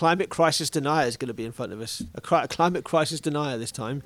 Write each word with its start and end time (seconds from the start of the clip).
climate 0.00 0.30
crisis 0.30 0.70
denier 0.70 1.06
is 1.06 1.18
going 1.18 1.28
to 1.28 1.34
be 1.34 1.44
in 1.44 1.52
front 1.52 1.74
of 1.74 1.80
us. 1.82 2.02
A, 2.14 2.22
cri- 2.22 2.38
a 2.38 2.48
climate 2.48 2.84
crisis 2.84 3.20
denier 3.20 3.58
this 3.58 3.70
time. 3.70 4.02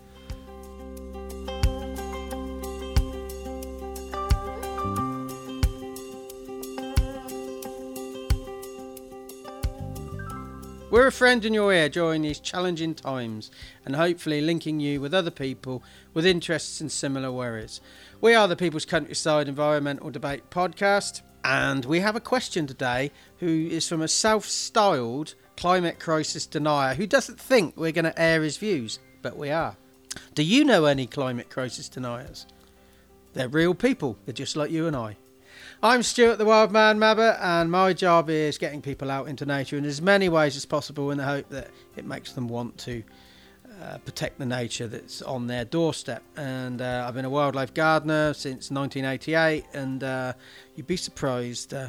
We're 10.91 11.07
a 11.07 11.12
friend 11.12 11.45
in 11.45 11.54
your 11.54 11.72
ear 11.72 11.88
during 11.88 12.22
these 12.22 12.40
challenging 12.40 12.96
times 12.96 13.52
and 13.84 13.95
hopefully 13.95 14.40
linking 14.40 14.80
you 14.80 15.00
with 15.00 15.14
other 15.14 15.30
people 15.30 15.84
with 16.12 16.26
interests 16.26 16.80
in 16.80 16.88
similar 16.88 17.30
worries. 17.30 17.80
We 18.20 18.34
are 18.34 18.48
the 18.48 18.56
People's 18.56 18.84
Countryside 18.84 19.46
Environmental 19.46 20.11
Debate 20.11 20.50
podcast 20.50 21.22
and 21.45 21.84
we 21.84 22.00
have 22.00 22.16
a 22.16 22.20
question 22.20 22.66
today 22.66 23.12
who 23.38 23.68
is 23.70 23.86
from 23.88 24.02
a 24.02 24.08
self 24.08 24.45
styled 24.45 25.36
climate 25.57 25.98
crisis 25.98 26.46
denier 26.46 26.95
who 26.95 27.07
doesn't 27.07 27.41
think 27.41 27.77
we're 27.77 27.92
going 27.92 28.05
to 28.05 28.20
air 28.20 28.42
his 28.42 28.56
views, 28.56 28.98
but 29.23 29.37
we 29.37 29.51
are. 29.51 29.77
Do 30.34 30.42
you 30.42 30.65
know 30.65 30.84
any 30.84 31.06
climate 31.06 31.51
crisis 31.51 31.88
deniers? 31.88 32.47
They're 33.33 33.48
real 33.48 33.75
people, 33.75 34.16
they're 34.25 34.33
just 34.33 34.56
like 34.56 34.70
you 34.70 34.87
and 34.87 34.97
I. 34.97 35.16
I'm 35.83 36.02
Stuart 36.02 36.38
the 36.38 36.45
Wild 36.45 36.73
Man 36.73 36.98
Mabber, 36.98 37.38
and 37.41 37.70
my 37.70 37.92
job 37.92 38.30
is 38.30 38.59
getting 38.59 38.80
people 38.80 39.11
out 39.11 39.28
into 39.28 39.45
nature 39.45 39.77
in 39.77 39.84
as 39.84 40.01
many 40.01 40.28
ways 40.28 40.56
as 40.56 40.64
possible 40.64 41.11
in 41.11 41.19
the 41.19 41.25
hope 41.25 41.48
that 41.51 41.69
it 41.97 42.05
makes 42.05 42.33
them 42.33 42.48
want 42.48 42.78
to 42.78 43.02
uh, 43.83 43.98
protect 43.98 44.39
the 44.39 44.47
nature 44.47 44.86
that's 44.86 45.20
on 45.23 45.47
their 45.47 45.64
doorstep. 45.64 46.23
And 46.36 46.80
uh, 46.80 47.05
I've 47.06 47.14
been 47.14 47.25
a 47.25 47.30
wildlife 47.30 47.75
gardener 47.75 48.33
since 48.34 48.70
1988, 48.70 49.64
and 49.75 50.02
uh, 50.02 50.33
you'd 50.75 50.86
be 50.86 50.97
surprised 50.97 51.75
uh, 51.75 51.89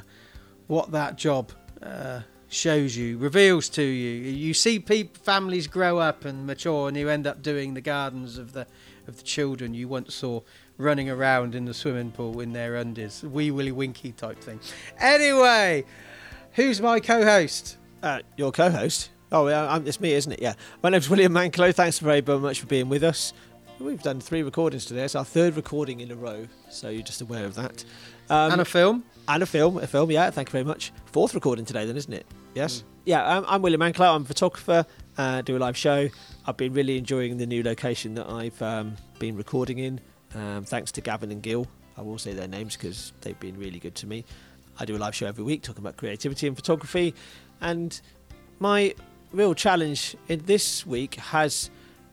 what 0.67 0.91
that 0.91 1.15
job 1.15 1.51
uh, 1.81 2.21
shows 2.55 2.95
you, 2.95 3.17
reveals 3.17 3.69
to 3.69 3.83
you. 3.83 4.31
You 4.31 4.53
see 4.53 4.79
people, 4.79 5.21
families 5.23 5.67
grow 5.67 5.99
up 5.99 6.25
and 6.25 6.47
mature, 6.47 6.87
and 6.87 6.97
you 6.97 7.09
end 7.09 7.27
up 7.27 7.41
doing 7.41 7.73
the 7.73 7.81
gardens 7.81 8.37
of 8.37 8.53
the 8.53 8.65
of 9.07 9.17
the 9.17 9.23
children 9.23 9.73
you 9.73 9.87
once 9.87 10.15
saw 10.15 10.41
running 10.77 11.09
around 11.09 11.53
in 11.53 11.65
the 11.65 11.73
swimming 11.73 12.11
pool 12.11 12.39
in 12.39 12.53
their 12.53 12.75
undies, 12.75 13.23
wee 13.23 13.51
willy 13.51 13.71
winky 13.71 14.11
type 14.11 14.39
thing. 14.39 14.59
Anyway, 14.99 15.85
who's 16.53 16.81
my 16.81 16.99
co-host? 16.99 17.77
Uh, 18.01 18.19
your 18.35 18.51
co-host. 18.51 19.09
Oh, 19.31 19.47
yeah, 19.47 19.79
it's 19.85 19.99
me, 19.99 20.13
isn't 20.13 20.31
it? 20.31 20.41
Yeah. 20.41 20.53
My 20.81 20.89
name's 20.89 21.09
William 21.09 21.33
Manklow. 21.33 21.73
Thanks 21.73 21.99
very 21.99 22.21
much 22.21 22.59
for 22.59 22.67
being 22.67 22.89
with 22.89 23.03
us. 23.03 23.33
We've 23.79 24.01
done 24.01 24.21
three 24.21 24.43
recordings 24.43 24.85
today. 24.85 25.03
It's 25.03 25.15
our 25.15 25.25
third 25.25 25.55
recording 25.55 25.99
in 25.99 26.09
a 26.11 26.15
row, 26.15 26.47
so 26.69 26.89
you're 26.89 27.03
just 27.03 27.21
aware 27.21 27.45
of 27.45 27.55
that. 27.55 27.83
Um, 28.29 28.53
and 28.53 28.61
a 28.61 28.65
film. 28.65 29.03
And 29.27 29.41
a 29.41 29.45
film. 29.45 29.77
A 29.77 29.87
film, 29.87 30.11
yeah. 30.11 30.29
Thank 30.29 30.49
you 30.49 30.51
very 30.51 30.63
much. 30.63 30.91
Fourth 31.07 31.33
recording 31.33 31.65
today, 31.65 31.85
then, 31.85 31.97
isn't 31.97 32.13
it? 32.13 32.25
Yes. 32.53 32.79
Mm. 32.79 32.83
Yeah, 33.05 33.37
I'm, 33.37 33.45
I'm 33.47 33.61
William 33.61 33.81
Manklow. 33.81 34.15
I'm 34.15 34.23
a 34.23 34.25
photographer, 34.25 34.85
uh, 35.17 35.41
do 35.41 35.57
a 35.57 35.59
live 35.59 35.77
show. 35.77 36.09
I've 36.45 36.57
been 36.57 36.73
really 36.73 36.97
enjoying 36.97 37.37
the 37.37 37.45
new 37.45 37.63
location 37.63 38.15
that 38.15 38.29
I've 38.29 38.59
um, 38.61 38.95
been 39.19 39.35
recording 39.35 39.79
in. 39.79 39.99
Um, 40.33 40.63
thanks 40.63 40.91
to 40.93 41.01
Gavin 41.01 41.31
and 41.31 41.41
Gil. 41.41 41.67
I 41.97 42.01
will 42.01 42.17
say 42.17 42.33
their 42.33 42.47
names 42.47 42.75
because 42.75 43.13
they've 43.21 43.39
been 43.39 43.57
really 43.57 43.79
good 43.79 43.95
to 43.95 44.07
me. 44.07 44.25
I 44.79 44.85
do 44.85 44.95
a 44.95 44.99
live 44.99 45.15
show 45.15 45.27
every 45.27 45.43
week 45.43 45.61
talking 45.61 45.83
about 45.83 45.97
creativity 45.97 46.47
and 46.47 46.55
photography. 46.55 47.15
And 47.61 47.99
my 48.59 48.93
real 49.31 49.53
challenge 49.53 50.15
in 50.27 50.43
this 50.45 50.85
week 50.85 51.15
has 51.15 51.69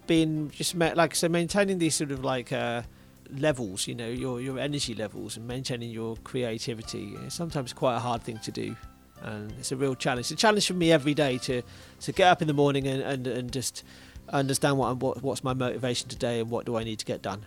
been 0.06 0.50
just 0.50 0.74
like 0.74 1.14
so 1.14 1.28
maintaining 1.28 1.78
these 1.78 1.94
sort 1.94 2.10
of 2.10 2.24
like 2.24 2.52
uh, 2.52 2.82
levels, 3.38 3.86
you 3.86 3.94
know, 3.94 4.08
your 4.08 4.40
your 4.40 4.58
energy 4.58 4.94
levels 4.94 5.36
and 5.36 5.46
maintaining 5.46 5.90
your 5.90 6.16
creativity. 6.18 7.14
It's 7.24 7.34
sometimes 7.34 7.72
quite 7.72 7.96
a 7.96 8.00
hard 8.00 8.22
thing 8.22 8.38
to 8.38 8.52
do, 8.52 8.76
and 9.22 9.52
it's 9.58 9.72
a 9.72 9.76
real 9.76 9.94
challenge. 9.94 10.24
It's 10.24 10.32
a 10.32 10.36
challenge 10.36 10.66
for 10.66 10.74
me 10.74 10.92
every 10.92 11.14
day 11.14 11.38
to 11.38 11.62
to 12.00 12.12
get 12.12 12.28
up 12.28 12.42
in 12.42 12.48
the 12.48 12.54
morning 12.54 12.86
and 12.86 13.02
and, 13.02 13.26
and 13.26 13.52
just 13.52 13.84
understand 14.28 14.78
what, 14.78 14.96
what 14.98 15.22
what's 15.22 15.44
my 15.44 15.54
motivation 15.54 16.08
today 16.08 16.40
and 16.40 16.50
what 16.50 16.66
do 16.66 16.76
I 16.76 16.84
need 16.84 16.98
to 16.98 17.04
get 17.04 17.22
done. 17.22 17.44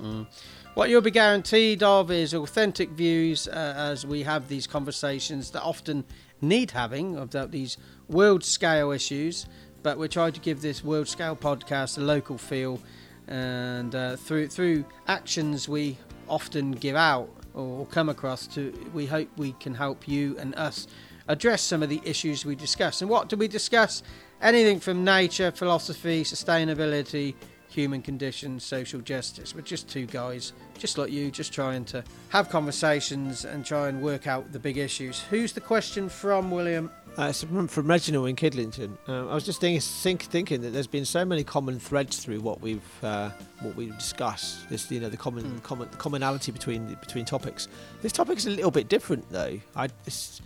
Mm. 0.00 0.26
What 0.74 0.90
you'll 0.90 1.00
be 1.00 1.10
guaranteed 1.10 1.82
of 1.82 2.10
is 2.10 2.34
authentic 2.34 2.90
views 2.90 3.48
uh, 3.48 3.74
as 3.76 4.06
we 4.06 4.22
have 4.22 4.48
these 4.48 4.66
conversations 4.66 5.50
that 5.50 5.62
often 5.62 6.04
need 6.40 6.70
having 6.70 7.16
about 7.16 7.50
these 7.50 7.78
world 8.08 8.44
scale 8.44 8.92
issues. 8.92 9.46
But 9.82 9.98
we're 9.98 10.08
trying 10.08 10.32
to 10.32 10.40
give 10.40 10.60
this 10.60 10.84
world 10.84 11.08
scale 11.08 11.34
podcast 11.34 11.98
a 11.98 12.00
local 12.00 12.38
feel, 12.38 12.80
and 13.28 13.94
uh, 13.94 14.16
through 14.16 14.48
through 14.48 14.84
actions 15.06 15.68
we 15.68 15.96
often 16.28 16.72
give 16.72 16.96
out 16.96 17.28
or 17.54 17.86
come 17.86 18.08
across, 18.08 18.46
to 18.46 18.72
we 18.92 19.06
hope 19.06 19.28
we 19.36 19.52
can 19.60 19.74
help 19.74 20.06
you 20.06 20.36
and 20.38 20.54
us 20.54 20.86
address 21.28 21.62
some 21.62 21.82
of 21.82 21.88
the 21.88 22.00
issues 22.04 22.44
we 22.44 22.54
discuss. 22.54 23.02
And 23.02 23.10
what 23.10 23.28
do 23.28 23.36
we 23.36 23.48
discuss? 23.48 24.02
Anything 24.40 24.80
from 24.80 25.04
nature, 25.04 25.50
philosophy, 25.50 26.22
sustainability, 26.22 27.34
human 27.68 28.00
conditions, 28.00 28.64
social 28.64 29.00
justice. 29.00 29.54
We're 29.54 29.60
just 29.60 29.88
two 29.88 30.06
guys, 30.06 30.52
just 30.78 30.96
like 30.96 31.10
you, 31.10 31.30
just 31.30 31.52
trying 31.52 31.84
to 31.86 32.02
have 32.30 32.48
conversations 32.48 33.44
and 33.44 33.64
try 33.64 33.88
and 33.88 34.00
work 34.00 34.26
out 34.26 34.52
the 34.52 34.58
big 34.58 34.78
issues. 34.78 35.20
Who's 35.30 35.52
the 35.52 35.60
question 35.60 36.08
from, 36.08 36.50
William? 36.50 36.90
Uh, 37.18 37.32
from, 37.32 37.66
from 37.66 37.88
Reginald 37.88 38.28
in 38.28 38.36
Kidlington. 38.36 38.96
Uh, 39.08 39.28
I 39.28 39.34
was 39.34 39.44
just 39.44 39.60
thinking, 39.60 39.80
think, 39.80 40.22
thinking 40.22 40.60
that 40.60 40.70
there's 40.70 40.86
been 40.86 41.04
so 41.04 41.24
many 41.24 41.42
common 41.42 41.80
threads 41.80 42.18
through 42.18 42.38
what 42.38 42.60
we've 42.60 42.80
uh, 43.02 43.30
what 43.60 43.74
we've 43.74 43.96
discussed. 43.98 44.68
This, 44.68 44.88
you 44.88 45.00
know, 45.00 45.08
the 45.08 45.16
common, 45.16 45.44
mm. 45.44 45.62
common 45.64 45.90
the 45.90 45.96
commonality 45.96 46.52
between 46.52 46.94
between 46.94 47.24
topics. 47.24 47.66
This 48.02 48.12
topic 48.12 48.38
is 48.38 48.46
a 48.46 48.50
little 48.50 48.70
bit 48.70 48.88
different, 48.88 49.28
though. 49.32 49.58
I 49.74 49.88
this 50.04 50.40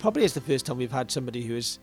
probably 0.00 0.24
is 0.24 0.34
the 0.34 0.40
first 0.40 0.66
time 0.66 0.78
we've 0.78 0.90
had 0.90 1.12
somebody 1.12 1.42
who 1.42 1.54
has 1.54 1.78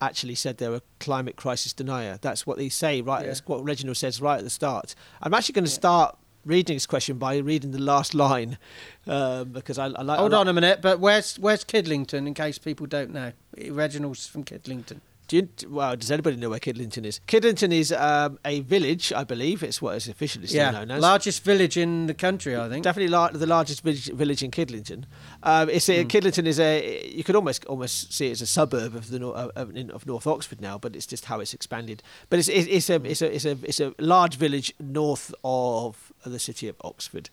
actually 0.00 0.36
said 0.36 0.56
they're 0.56 0.76
a 0.76 0.82
climate 0.98 1.36
crisis 1.36 1.74
denier. 1.74 2.18
That's 2.22 2.46
what 2.46 2.56
they 2.56 2.70
say, 2.70 3.02
right? 3.02 3.20
Yeah. 3.20 3.26
That's 3.26 3.46
what 3.46 3.62
Reginald 3.62 3.98
says 3.98 4.22
right 4.22 4.38
at 4.38 4.44
the 4.44 4.48
start. 4.48 4.94
I'm 5.20 5.34
actually 5.34 5.52
going 5.52 5.66
to 5.66 5.70
yeah. 5.70 5.74
start 5.74 6.18
reading 6.44 6.76
this 6.76 6.86
question 6.86 7.18
by 7.18 7.38
reading 7.38 7.70
the 7.70 7.80
last 7.80 8.14
line 8.14 8.58
um, 9.06 9.50
because 9.50 9.78
I, 9.78 9.86
I 9.86 10.02
like. 10.02 10.18
Hold 10.18 10.34
I 10.34 10.38
like, 10.38 10.40
on 10.40 10.48
a 10.48 10.52
minute, 10.52 10.82
but 10.82 11.00
where's 11.00 11.38
where's 11.38 11.64
Kidlington? 11.64 12.26
In 12.26 12.34
case 12.34 12.58
people 12.58 12.86
don't 12.86 13.12
know, 13.12 13.32
Reginald's 13.70 14.26
from 14.26 14.44
Kidlington. 14.44 15.00
Do 15.26 15.36
you, 15.38 15.48
well, 15.70 15.96
does 15.96 16.10
anybody 16.10 16.36
know 16.36 16.50
where 16.50 16.58
Kidlington 16.58 17.06
is? 17.06 17.18
Kidlington 17.26 17.72
is 17.72 17.92
um, 17.92 18.38
a 18.44 18.60
village, 18.60 19.10
I 19.10 19.24
believe. 19.24 19.62
It's 19.62 19.80
what 19.80 19.96
is 19.96 20.06
officially 20.06 20.46
still 20.46 20.58
yeah, 20.58 20.70
known 20.70 20.90
as. 20.90 21.00
largest 21.00 21.42
village 21.42 21.78
in 21.78 22.06
the 22.06 22.14
country, 22.14 22.54
I 22.54 22.68
think. 22.68 22.84
Definitely 22.84 23.08
la- 23.08 23.30
the 23.30 23.46
largest 23.46 23.82
village, 23.82 24.12
village 24.12 24.42
in 24.42 24.50
Kidlington. 24.50 25.04
Um, 25.42 25.70
it's 25.70 25.88
a, 25.88 26.04
mm. 26.04 26.08
Kidlington 26.08 26.46
is 26.46 26.60
a 26.60 27.08
you 27.08 27.24
could 27.24 27.36
almost 27.36 27.64
almost 27.64 28.12
see 28.12 28.28
it 28.28 28.32
as 28.32 28.42
a 28.42 28.46
suburb 28.46 28.94
of 28.94 29.08
the 29.08 29.26
of, 29.26 29.74
of 29.74 30.06
North 30.06 30.26
Oxford 30.26 30.60
now, 30.60 30.76
but 30.76 30.94
it's 30.94 31.06
just 31.06 31.24
how 31.24 31.40
it's 31.40 31.54
expanded. 31.54 32.02
But 32.28 32.40
it's 32.40 32.48
it's, 32.48 32.68
it's 32.68 32.90
a 32.90 32.96
it's 32.96 33.22
a 33.22 33.34
it's 33.34 33.44
a 33.46 33.58
it's 33.62 33.80
a 33.80 33.94
large 33.98 34.36
village 34.36 34.74
north 34.78 35.34
of 35.42 36.12
the 36.30 36.38
city 36.38 36.68
of 36.68 36.76
Oxford. 36.82 37.30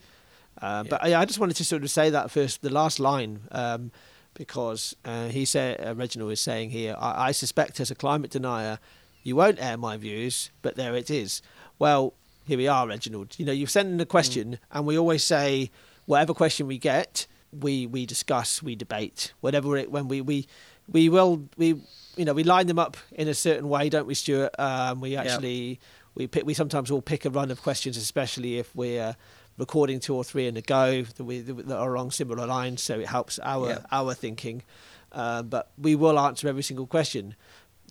Um, 0.62 0.86
yeah. 0.86 0.90
But 0.90 1.10
yeah, 1.10 1.20
I 1.20 1.26
just 1.26 1.40
wanted 1.40 1.56
to 1.58 1.66
sort 1.66 1.84
of 1.84 1.90
say 1.90 2.10
that 2.10 2.32
first, 2.32 2.62
the 2.62 2.72
last 2.72 3.00
line. 3.00 3.42
Um, 3.52 3.92
because 4.34 4.96
uh, 5.04 5.28
he 5.28 5.46
said 5.46 5.86
uh, 5.86 5.94
Reginald 5.94 6.32
is 6.32 6.40
saying 6.40 6.70
here, 6.70 6.96
I, 6.98 7.28
I 7.28 7.32
suspect 7.32 7.80
as 7.80 7.92
a 7.92 7.96
climate 7.96 8.32
denier, 8.32 8.80
you 9.24 9.36
won't 9.36 9.62
air 9.62 9.78
my 9.78 9.98
views, 9.98 10.52
but 10.62 10.76
there 10.76 10.96
it 10.96 11.10
is. 11.10 11.42
Well, 11.80 12.14
here 12.46 12.58
we 12.58 12.68
are, 12.68 12.88
Reginald. 12.88 13.36
You 13.38 13.46
know, 13.46 13.52
you've 13.52 13.70
sent 13.70 13.90
in 13.90 14.00
a 14.00 14.06
question, 14.06 14.54
mm. 14.54 14.58
and 14.72 14.86
we 14.86 14.98
always 14.98 15.24
say 15.24 15.70
whatever 16.06 16.34
question 16.34 16.68
we 16.68 16.78
get, 16.78 17.28
we 17.52 17.86
we 17.86 18.06
discuss, 18.06 18.64
we 18.64 18.76
debate, 18.76 19.34
whatever 19.42 19.78
it 19.78 19.92
when 19.92 20.08
we 20.08 20.22
we 20.22 20.48
we 20.92 21.10
will 21.10 21.48
we 21.58 21.82
you 22.16 22.26
know 22.26 22.34
we 22.34 22.44
line 22.44 22.68
them 22.68 22.80
up 22.80 22.98
in 23.12 23.28
a 23.28 23.34
certain 23.34 23.70
way, 23.70 23.90
don't 23.90 24.08
we, 24.08 24.14
Stuart? 24.14 24.56
Um, 24.58 25.02
we 25.02 25.16
actually 25.16 25.70
yep. 25.70 25.80
We 26.16 26.28
pick 26.28 26.46
we 26.46 26.54
sometimes 26.54 26.92
will 26.92 27.02
pick 27.02 27.26
a 27.26 27.30
run 27.30 27.52
of 27.52 27.62
questions, 27.62 27.98
especially 27.98 28.58
if 28.58 28.76
we're 28.76 29.16
recording 29.58 30.00
two 30.00 30.16
or 30.16 30.24
three 30.24 30.48
in 30.48 30.58
a 30.58 30.62
go 30.62 31.04
that, 31.04 31.24
we, 31.24 31.40
that 31.40 31.78
are 31.78 31.94
along 31.94 32.12
similar 32.12 32.46
lines, 32.46 32.82
so 32.82 33.00
it 33.00 33.08
helps 33.08 33.40
our 33.40 33.70
yeah. 33.70 33.80
our 33.92 34.14
thinking. 34.14 34.64
Uh, 35.12 35.44
but 35.44 35.72
we 35.78 35.96
will 35.96 36.18
answer 36.18 36.48
every 36.48 36.64
single 36.64 36.88
question. 36.88 37.36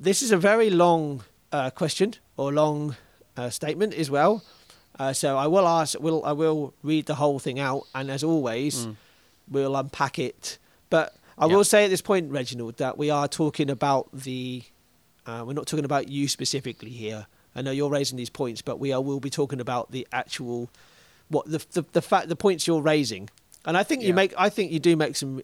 This 0.01 0.23
is 0.23 0.33
a 0.33 0.39
very 0.39 0.71
long 0.71 1.23
uh, 1.53 1.71
question 1.71 2.15
or 2.37 2.53
long 2.53 2.97
uh, 3.37 3.51
statement 3.51 3.95
as 3.95 4.11
well. 4.11 4.43
Uh, 4.99 5.13
so 5.13 5.37
I 5.37 5.47
will 5.47 5.67
ask, 5.67 5.99
will 5.99 6.25
I 6.25 6.33
will 6.33 6.75
read 6.83 7.07
the 7.07 7.15
whole 7.15 7.39
thing 7.39 7.59
out, 7.59 7.87
and 7.95 8.11
as 8.11 8.23
always, 8.23 8.87
mm. 8.87 8.97
we'll 9.49 9.77
unpack 9.77 10.19
it. 10.19 10.59
But 10.91 11.15
I 11.39 11.47
will 11.47 11.65
say 11.65 11.85
at 11.85 11.91
this 11.91 12.03
point, 12.03 12.31
Reginald, 12.31 12.77
that 12.77 12.99
we 12.99 13.09
are 13.09 13.29
talking 13.29 13.71
about 13.71 14.09
the. 14.13 14.63
Uh, 15.27 15.45
we're 15.47 15.53
not 15.53 15.67
talking 15.67 15.85
about 15.85 16.09
you 16.09 16.29
specifically 16.29 16.91
here. 16.91 17.27
I 17.55 17.63
know 17.63 17.71
you're 17.71 17.91
raising 17.91 18.17
these 18.17 18.31
points, 18.31 18.63
but 18.63 18.79
we 18.79 18.93
are 18.93 19.01
will 19.01 19.21
be 19.21 19.31
talking 19.31 19.61
about 19.61 19.91
the 19.91 20.07
actual 20.13 20.71
what 21.29 21.47
the 21.47 21.65
the 21.73 21.85
the 21.93 22.03
fact 22.03 22.29
the 22.29 22.37
points 22.37 22.67
you're 22.67 22.83
raising, 22.83 23.31
and 23.65 23.77
I 23.77 23.83
think 23.83 24.03
yeah. 24.03 24.09
you 24.09 24.15
make 24.15 24.35
I 24.37 24.49
think 24.49 24.73
you 24.73 24.79
do 24.79 24.97
make 24.97 25.17
some 25.17 25.43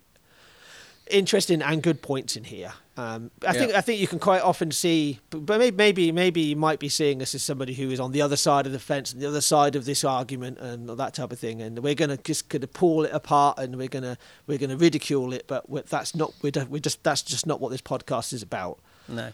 interesting 1.10 1.62
and 1.62 1.82
good 1.82 2.02
points 2.02 2.36
in 2.36 2.44
here. 2.44 2.72
Um, 2.96 3.30
I 3.42 3.46
yeah. 3.46 3.52
think 3.52 3.74
I 3.74 3.80
think 3.82 4.00
you 4.00 4.08
can 4.08 4.18
quite 4.18 4.42
often 4.42 4.70
see, 4.70 5.20
but 5.30 5.58
maybe 5.58 5.76
maybe 5.76 6.12
maybe 6.12 6.40
you 6.40 6.56
might 6.56 6.78
be 6.78 6.88
seeing 6.88 7.20
us 7.20 7.34
as 7.34 7.42
somebody 7.42 7.74
who 7.74 7.90
is 7.90 8.00
on 8.00 8.12
the 8.12 8.22
other 8.22 8.36
side 8.36 8.66
of 8.66 8.72
the 8.72 8.78
fence 8.78 9.12
and 9.12 9.20
the 9.20 9.28
other 9.28 9.42
side 9.42 9.76
of 9.76 9.84
this 9.84 10.02
argument 10.02 10.58
and 10.58 10.88
that 10.88 11.14
type 11.14 11.30
of 11.30 11.38
thing, 11.38 11.60
and 11.60 11.78
we're 11.80 11.94
going 11.94 12.08
to 12.08 12.16
just 12.16 12.48
kind 12.48 12.64
of 12.64 12.72
pull 12.72 13.04
it 13.04 13.12
apart 13.12 13.58
and 13.58 13.76
we're 13.76 13.88
going 13.88 14.02
to 14.02 14.16
we're 14.46 14.58
going 14.58 14.70
to 14.70 14.76
ridicule 14.76 15.32
it, 15.34 15.46
but 15.46 15.64
that's 15.88 16.14
not 16.14 16.32
we're, 16.42 16.52
we're 16.70 16.78
just 16.78 17.02
that's 17.02 17.22
just 17.22 17.46
not 17.46 17.60
what 17.60 17.70
this 17.70 17.82
podcast 17.82 18.32
is 18.32 18.42
about. 18.42 18.78
No, 19.08 19.30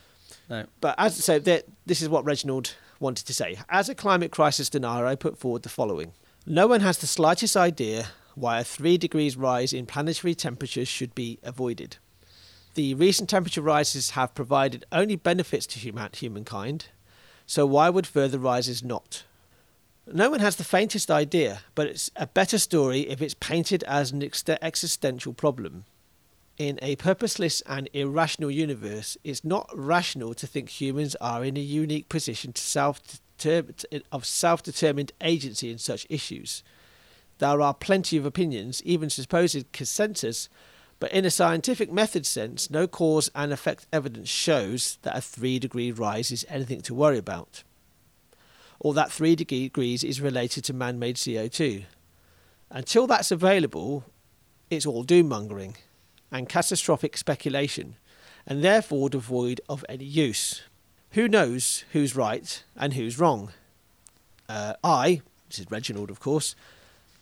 no. 0.49 0.67
But 0.81 0.95
as 0.99 1.23
so, 1.25 1.39
this 1.39 2.03
is 2.03 2.09
what 2.09 2.25
Reginald 2.25 2.75
wanted 3.01 3.27
to 3.27 3.35
say. 3.35 3.59
As 3.69 3.89
a 3.89 3.95
climate 3.95 4.31
crisis 4.31 4.71
denier, 4.71 5.07
I 5.07 5.15
put 5.15 5.39
forward 5.39 5.63
the 5.63 5.69
following: 5.69 6.13
No 6.47 6.67
one 6.67 6.81
has 6.81 6.99
the 6.99 7.07
slightest 7.07 7.57
idea 7.57 8.07
why 8.35 8.61
a 8.61 8.65
three 8.65 8.97
degrees 8.97 9.37
rise 9.37 9.73
in 9.73 9.87
planetary 9.87 10.35
temperatures 10.35 10.89
should 10.89 11.15
be 11.15 11.39
avoided. 11.43 11.97
The 12.75 12.95
recent 12.95 13.29
temperature 13.29 13.61
rises 13.61 14.11
have 14.11 14.35
provided 14.35 14.87
only 14.91 15.17
benefits 15.17 15.67
to 15.67 15.79
human- 15.79 16.09
humankind, 16.15 16.87
so 17.47 17.67
why 17.67 17.91
would 17.91 18.07
further 18.07 18.39
rises 18.39 18.83
not? 18.83 19.25
No 20.07 20.31
one 20.31 20.41
has 20.41 20.57
the 20.57 20.65
faintest 20.65 21.11
idea, 21.11 21.61
but 21.75 21.87
it's 21.87 22.11
a 22.17 22.27
better 22.27 22.59
story 22.59 23.01
if 23.03 23.21
it's 23.21 23.35
painted 23.35 23.85
as 23.85 24.11
an 24.11 24.23
ex- 24.23 24.43
existential 24.49 25.33
problem. 25.35 25.85
In 26.63 26.79
a 26.81 26.95
purposeless 26.95 27.61
and 27.63 27.89
irrational 27.93 28.49
universe, 28.49 29.17
it's 29.25 29.45
not 29.45 29.69
rational 29.75 30.33
to 30.35 30.47
think 30.47 30.69
humans 30.69 31.17
are 31.17 31.45
in 31.45 31.57
a 31.57 31.61
unique 31.61 32.09
position 32.09 32.53
of 34.13 34.25
self-determined 34.25 35.13
agency 35.21 35.73
in 35.73 35.79
such 35.79 36.07
issues. 36.09 36.63
There 37.39 37.61
are 37.61 37.75
plenty 37.75 38.17
of 38.17 38.25
opinions, 38.25 38.81
even 38.85 39.11
supposed 39.11 39.73
consensus, 39.73 40.49
but 41.01 41.11
in 41.11 41.25
a 41.25 41.33
scientific 41.33 41.91
method 41.91 42.27
sense, 42.27 42.71
no 42.71 42.87
cause 42.87 43.29
and 43.35 43.53
effect 43.53 43.89
evidence 43.93 44.29
shows 44.29 44.99
that 45.03 45.17
a 45.17 45.21
3 45.21 45.59
degree 45.59 45.91
rise 45.91 46.31
is 46.31 46.47
anything 46.49 46.81
to 46.83 46.95
worry 46.95 47.19
about, 47.19 47.65
or 48.79 48.95
that 48.95 49.11
3 49.11 49.35
degrees 49.35 50.05
is 50.05 50.21
related 50.21 50.63
to 50.63 50.73
man 50.73 51.01
made 51.01 51.17
CO2. 51.17 51.87
Until 52.71 53.09
that's 53.09 53.33
available, 53.33 54.05
it's 54.71 54.87
all 54.87 55.03
doom 55.03 55.29
mongering 55.29 55.75
and 56.33 56.49
catastrophic 56.49 57.17
speculation, 57.17 57.97
and 58.47 58.65
therefore 58.65 59.11
devoid 59.11 59.61
of 59.69 59.85
any 59.89 60.05
use. 60.05 60.63
Who 61.13 61.29
knows 61.29 61.85
who's 61.93 62.17
right 62.17 62.65
and 62.77 62.95
who's 62.95 63.19
wrong? 63.19 63.53
Uh, 64.49 64.75
I, 64.83 65.21
this 65.49 65.61
is 65.61 65.71
Reginald, 65.71 66.11
of 66.11 66.19
course, 66.19 66.57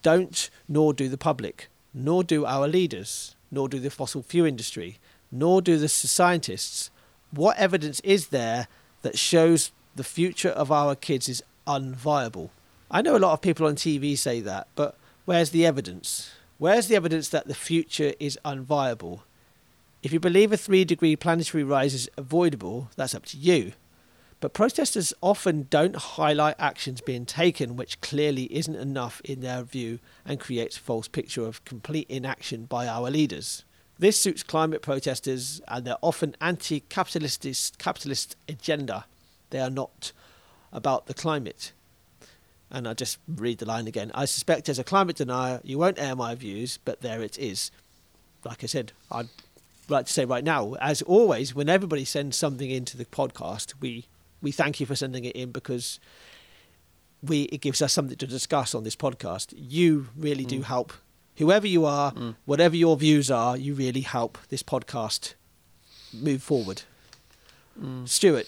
don't, 0.01 0.49
nor 0.67 0.93
do 0.93 1.09
the 1.09 1.17
public, 1.17 1.67
nor 1.93 2.23
do 2.23 2.45
our 2.45 2.67
leaders 2.67 3.35
nor 3.51 3.67
do 3.67 3.79
the 3.79 3.89
fossil 3.89 4.23
fuel 4.23 4.47
industry, 4.47 4.97
nor 5.31 5.61
do 5.61 5.77
the 5.77 5.89
scientists. 5.89 6.89
What 7.31 7.57
evidence 7.57 7.99
is 7.99 8.27
there 8.27 8.67
that 9.01 9.17
shows 9.17 9.71
the 9.95 10.03
future 10.03 10.49
of 10.49 10.71
our 10.71 10.95
kids 10.95 11.27
is 11.27 11.43
unviable? 11.67 12.49
I 12.89 13.01
know 13.01 13.15
a 13.15 13.19
lot 13.19 13.33
of 13.33 13.41
people 13.41 13.67
on 13.67 13.75
TV 13.75 14.17
say 14.17 14.39
that, 14.41 14.67
but 14.75 14.97
where's 15.25 15.51
the 15.51 15.65
evidence? 15.65 16.31
Where's 16.61 16.85
the 16.85 16.95
evidence 16.95 17.27
that 17.29 17.47
the 17.47 17.55
future 17.55 18.13
is 18.19 18.37
unviable? 18.45 19.21
If 20.03 20.13
you 20.13 20.19
believe 20.19 20.53
a 20.53 20.57
three 20.57 20.85
degree 20.85 21.15
planetary 21.15 21.63
rise 21.63 21.95
is 21.95 22.07
avoidable, 22.17 22.91
that's 22.95 23.15
up 23.15 23.25
to 23.27 23.37
you. 23.37 23.71
But 24.39 24.53
protesters 24.53 25.11
often 25.21 25.65
don't 25.71 25.95
highlight 25.95 26.53
actions 26.59 27.01
being 27.01 27.25
taken 27.25 27.75
which 27.75 27.99
clearly 28.01 28.43
isn't 28.55 28.75
enough 28.75 29.21
in 29.21 29.41
their 29.41 29.63
view 29.63 29.97
and 30.23 30.39
creates 30.39 30.77
a 30.77 30.81
false 30.81 31.07
picture 31.07 31.47
of 31.47 31.65
complete 31.65 32.07
inaction 32.11 32.65
by 32.65 32.87
our 32.87 33.09
leaders. 33.09 33.63
This 33.97 34.19
suits 34.19 34.43
climate 34.43 34.83
protesters 34.83 35.61
and 35.67 35.83
their 35.83 35.97
often 36.03 36.35
anti 36.39 36.81
capitalist 36.81 38.35
agenda. 38.47 39.05
They 39.49 39.61
are 39.61 39.71
not 39.71 40.11
about 40.71 41.07
the 41.07 41.15
climate. 41.15 41.71
And 42.71 42.87
I 42.87 42.93
just 42.93 43.17
read 43.27 43.57
the 43.59 43.65
line 43.65 43.87
again. 43.87 44.11
I 44.15 44.25
suspect 44.25 44.69
as 44.69 44.79
a 44.79 44.83
climate 44.83 45.17
denier, 45.17 45.59
you 45.63 45.77
won't 45.77 45.99
air 45.99 46.15
my 46.15 46.35
views, 46.35 46.79
but 46.85 47.01
there 47.01 47.21
it 47.21 47.37
is. 47.37 47.69
Like 48.45 48.63
I 48.63 48.67
said, 48.67 48.93
I'd 49.11 49.29
like 49.89 50.05
to 50.05 50.13
say 50.13 50.25
right 50.25 50.43
now, 50.43 50.73
as 50.75 51.01
always, 51.01 51.53
when 51.53 51.69
everybody 51.69 52.05
sends 52.05 52.37
something 52.37 52.71
into 52.71 52.97
the 52.97 53.05
podcast, 53.05 53.73
we 53.81 54.05
we 54.41 54.51
thank 54.51 54.79
you 54.79 54.85
for 54.85 54.95
sending 54.95 55.25
it 55.25 55.35
in 55.35 55.51
because 55.51 55.99
we 57.21 57.43
it 57.43 57.61
gives 57.61 57.81
us 57.81 57.93
something 57.93 58.17
to 58.17 58.27
discuss 58.27 58.73
on 58.73 58.83
this 58.83 58.95
podcast. 58.95 59.53
You 59.55 60.07
really 60.15 60.45
mm. 60.45 60.49
do 60.49 60.61
help. 60.61 60.93
Whoever 61.37 61.67
you 61.67 61.85
are, 61.85 62.11
mm. 62.13 62.35
whatever 62.45 62.75
your 62.75 62.97
views 62.97 63.31
are, 63.31 63.55
you 63.57 63.73
really 63.73 64.01
help 64.01 64.37
this 64.49 64.63
podcast 64.63 65.33
move 66.13 66.43
forward. 66.43 66.83
Mm. 67.79 68.07
Stuart, 68.07 68.47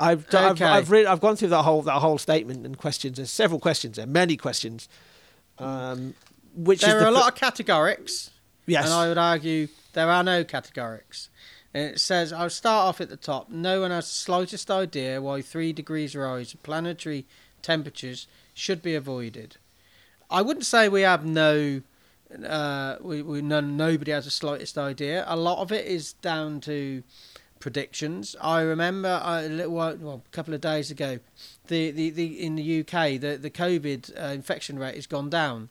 I've 0.00 0.26
okay. 0.26 0.38
I've 0.38 0.62
I've, 0.62 0.90
read, 0.90 1.06
I've 1.06 1.20
gone 1.20 1.36
through 1.36 1.48
that 1.48 1.62
whole 1.62 1.82
that 1.82 2.00
whole 2.00 2.18
statement 2.18 2.64
and 2.64 2.76
questions. 2.76 3.18
There's 3.18 3.30
several 3.30 3.60
questions 3.60 3.96
there, 3.96 4.06
many 4.06 4.36
questions. 4.36 4.88
Um, 5.58 6.14
which 6.56 6.80
there 6.80 6.96
are 6.98 7.00
the 7.00 7.10
a 7.10 7.12
lot 7.12 7.32
of 7.32 7.38
categorics. 7.38 8.30
Yes, 8.66 8.86
and 8.86 8.94
I 8.94 9.08
would 9.08 9.18
argue 9.18 9.68
there 9.92 10.08
are 10.08 10.24
no 10.24 10.42
categorics. 10.44 11.28
And 11.72 11.84
it 11.92 12.00
says, 12.00 12.32
I'll 12.32 12.50
start 12.50 12.88
off 12.88 13.00
at 13.00 13.10
the 13.10 13.16
top. 13.16 13.48
No 13.48 13.82
one 13.82 13.92
has 13.92 14.06
the 14.06 14.14
slightest 14.14 14.70
idea 14.70 15.22
why 15.22 15.40
three 15.40 15.72
degrees 15.72 16.16
rise 16.16 16.52
in 16.52 16.60
planetary 16.62 17.26
temperatures 17.62 18.26
should 18.54 18.82
be 18.82 18.94
avoided. 18.94 19.56
I 20.30 20.42
wouldn't 20.42 20.66
say 20.66 20.88
we 20.88 21.02
have 21.02 21.24
no, 21.24 21.82
uh, 22.44 22.96
we, 23.00 23.22
we 23.22 23.42
none, 23.42 23.76
nobody 23.76 24.10
has 24.10 24.24
the 24.24 24.30
slightest 24.32 24.78
idea. 24.78 25.24
A 25.28 25.36
lot 25.36 25.58
of 25.58 25.70
it 25.70 25.86
is 25.86 26.14
down 26.14 26.60
to 26.62 27.04
predictions. 27.60 28.34
I 28.40 28.62
remember 28.62 29.08
uh, 29.08 29.42
a 29.42 29.48
little 29.48 29.72
well, 29.72 30.22
a 30.26 30.30
couple 30.30 30.54
of 30.54 30.60
days 30.60 30.90
ago, 30.90 31.20
the, 31.68 31.90
the, 31.92 32.10
the 32.10 32.44
in 32.44 32.56
the 32.56 32.80
UK, 32.80 33.20
the 33.20 33.38
the 33.40 33.50
COVID 33.50 34.20
uh, 34.20 34.32
infection 34.32 34.78
rate 34.78 34.96
has 34.96 35.06
gone 35.06 35.30
down, 35.30 35.68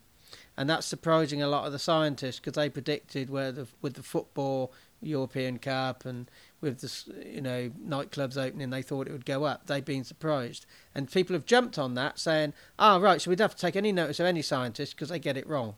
and 0.56 0.70
that's 0.70 0.86
surprising 0.86 1.42
a 1.42 1.48
lot 1.48 1.66
of 1.66 1.72
the 1.72 1.78
scientists 1.78 2.38
because 2.38 2.54
they 2.54 2.70
predicted 2.70 3.28
where 3.28 3.52
the 3.52 3.66
with 3.82 3.94
the 3.94 4.02
football 4.02 4.72
European 5.02 5.58
Cup 5.58 6.04
and 6.04 6.30
with 6.60 6.80
the 6.80 7.28
you 7.28 7.40
know 7.40 7.70
nightclubs 7.84 8.36
opening, 8.36 8.70
they 8.70 8.82
thought 8.82 9.08
it 9.08 9.12
would 9.12 9.26
go 9.26 9.44
up. 9.44 9.66
They've 9.66 9.84
been 9.84 10.04
surprised, 10.04 10.64
and 10.94 11.10
people 11.10 11.34
have 11.34 11.44
jumped 11.44 11.78
on 11.78 11.94
that, 11.94 12.18
saying, 12.18 12.54
"Ah, 12.78 12.96
oh, 12.96 13.00
right, 13.00 13.20
so 13.20 13.30
we'd 13.30 13.40
have 13.40 13.54
to 13.54 13.60
take 13.60 13.76
any 13.76 13.92
notice 13.92 14.20
of 14.20 14.26
any 14.26 14.42
scientist 14.42 14.94
because 14.94 15.08
they 15.08 15.18
get 15.18 15.36
it 15.36 15.46
wrong." 15.46 15.74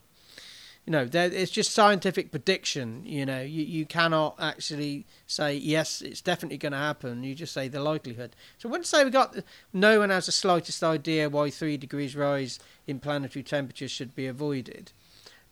You 0.85 0.91
know, 0.91 1.09
it's 1.13 1.53
just 1.53 1.73
scientific 1.73 2.33
prediction. 2.33 3.03
You 3.05 3.25
know, 3.25 3.41
you, 3.41 3.63
you 3.63 3.87
cannot 3.87 4.35
actually 4.41 5.07
say 5.29 5.55
yes, 5.55 6.03
it's 6.03 6.21
definitely 6.21 6.59
going 6.59 6.73
to 6.73 6.79
happen. 6.79 7.23
You 7.23 7.37
just 7.37 7.53
say 7.53 7.69
the 7.69 7.81
likelihood. 7.81 8.35
So 8.59 8.69
I 8.69 8.73
wouldn't 8.73 8.87
say 8.87 9.05
we 9.05 9.11
got 9.11 9.37
no 9.73 10.01
one 10.01 10.11
has 10.11 10.27
the 10.27 10.33
slightest 10.33 10.83
idea 10.83 11.29
why 11.31 11.51
three 11.51 11.77
degrees 11.77 12.17
rise 12.17 12.59
in 12.89 12.99
planetary 12.99 13.45
temperatures 13.45 13.93
should 13.93 14.17
be 14.17 14.27
avoided. 14.27 14.91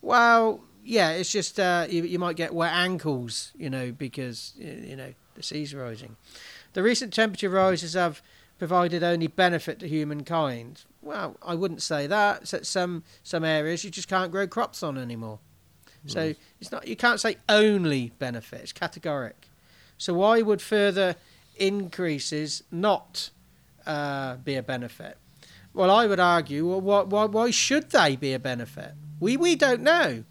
Well, 0.03 0.63
yeah, 0.85 1.11
it's 1.11 1.31
just 1.31 1.61
uh, 1.61 1.87
you, 1.89 2.03
you 2.03 2.19
might 2.19 2.37
get 2.37 2.55
wet 2.55 2.73
ankles, 2.73 3.53
you 3.57 3.71
know, 3.71 3.93
because 3.93 4.55
you 4.59 4.97
know 4.97 5.15
the 5.35 5.43
sea's 5.43 5.75
rising. 5.75 6.17
The 6.73 6.83
recent 6.83 7.13
temperature 7.13 7.51
rises 7.51 7.95
have 7.95 8.23
provided 8.59 9.03
only 9.03 9.27
benefit 9.27 9.79
to 9.81 9.89
humankind. 9.89 10.85
Well, 11.03 11.37
I 11.43 11.55
wouldn't 11.55 11.83
say 11.83 12.07
that. 12.07 12.47
So 12.49 12.63
some 12.63 13.05
some 13.23 13.45
areas 13.45 13.85
you 13.85 13.91
just 13.91 14.09
can't 14.09 14.31
grow 14.31 14.47
crops 14.47 14.83
on 14.83 14.99
anymore. 14.99 15.39
Mm. 16.07 16.11
So 16.11 16.35
it's 16.61 16.73
not 16.73 16.87
you 16.87 16.97
can't 16.97 17.21
say 17.21 17.37
only 17.49 18.13
benefit. 18.19 18.61
It's 18.61 18.73
categoric. 18.73 19.49
So 19.99 20.15
why 20.15 20.43
would 20.43 20.63
further 20.63 21.17
increases 21.57 22.63
not 22.71 23.31
uh, 23.87 24.37
be 24.37 24.57
a 24.57 24.63
benefit? 24.63 25.17
Well, 25.73 25.91
I 25.91 26.07
would 26.07 26.19
argue, 26.19 26.67
well, 26.67 26.81
why, 26.81 27.03
why, 27.03 27.25
why 27.27 27.51
should 27.51 27.91
they 27.91 28.17
be 28.17 28.33
a 28.33 28.39
benefit? 28.39 28.93
We 29.21 29.37
we 29.37 29.57
don't 29.57 29.83
know. 29.83 30.25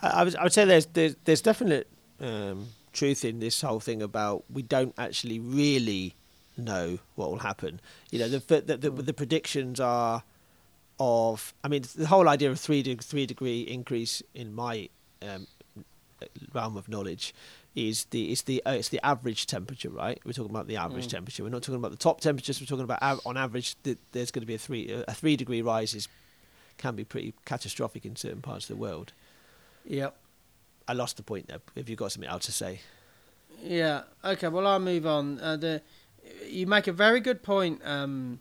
I, 0.00 0.08
I, 0.08 0.24
would, 0.24 0.36
I 0.36 0.42
would 0.44 0.52
say 0.52 0.64
there's 0.64 0.86
there's, 0.86 1.16
there's 1.24 1.42
definite 1.42 1.88
um, 2.20 2.68
truth 2.92 3.24
in 3.24 3.40
this 3.40 3.60
whole 3.60 3.80
thing 3.80 4.02
about 4.02 4.44
we 4.50 4.62
don't 4.62 4.94
actually 4.96 5.38
really 5.38 6.14
know 6.56 6.98
what 7.14 7.30
will 7.30 7.38
happen. 7.38 7.80
You 8.10 8.18
know, 8.20 8.28
the 8.28 8.60
the, 8.60 8.76
the, 8.76 8.90
the 8.90 9.14
predictions 9.14 9.80
are 9.80 10.22
of. 10.98 11.54
I 11.62 11.68
mean, 11.68 11.84
the 11.96 12.06
whole 12.06 12.28
idea 12.28 12.50
of 12.50 12.60
three 12.60 12.82
de- 12.82 12.96
three 12.96 13.26
degree 13.26 13.62
increase 13.62 14.22
in 14.34 14.54
my 14.54 14.88
um, 15.22 15.46
realm 16.52 16.76
of 16.76 16.88
knowledge 16.88 17.34
is 17.74 18.04
the 18.06 18.30
it's 18.30 18.42
the 18.42 18.62
uh, 18.64 18.72
it's 18.72 18.88
the 18.88 19.04
average 19.04 19.46
temperature, 19.46 19.90
right? 19.90 20.20
We're 20.24 20.32
talking 20.32 20.50
about 20.50 20.68
the 20.68 20.76
average 20.76 21.06
mm. 21.08 21.10
temperature. 21.10 21.42
We're 21.42 21.50
not 21.50 21.62
talking 21.62 21.76
about 21.76 21.90
the 21.90 21.96
top 21.96 22.20
temperatures. 22.20 22.60
We're 22.60 22.66
talking 22.66 22.84
about 22.84 23.02
av- 23.02 23.20
on 23.26 23.36
average. 23.36 23.76
The, 23.82 23.98
there's 24.12 24.30
going 24.30 24.42
to 24.42 24.46
be 24.46 24.54
a 24.54 24.58
three 24.58 25.04
a 25.08 25.14
three 25.14 25.36
degree 25.36 25.62
rise 25.62 25.94
is 25.94 26.08
can 26.78 26.96
be 26.96 27.04
pretty 27.04 27.34
catastrophic 27.44 28.04
in 28.04 28.16
certain 28.16 28.42
parts 28.42 28.68
of 28.68 28.76
the 28.76 28.80
world. 28.80 29.12
Yep. 29.86 30.16
I 30.86 30.92
lost 30.92 31.16
the 31.16 31.22
point 31.22 31.48
there. 31.48 31.58
If 31.76 31.88
you've 31.88 31.98
got 31.98 32.12
something 32.12 32.30
else 32.30 32.46
to 32.46 32.52
say. 32.52 32.80
Yeah. 33.62 34.02
Okay. 34.24 34.48
Well, 34.48 34.66
I'll 34.66 34.80
move 34.80 35.06
on. 35.06 35.40
Uh, 35.40 35.56
the 35.56 35.82
you 36.46 36.66
make 36.66 36.86
a 36.86 36.92
very 36.92 37.20
good 37.20 37.42
point, 37.42 37.80
um, 37.84 38.40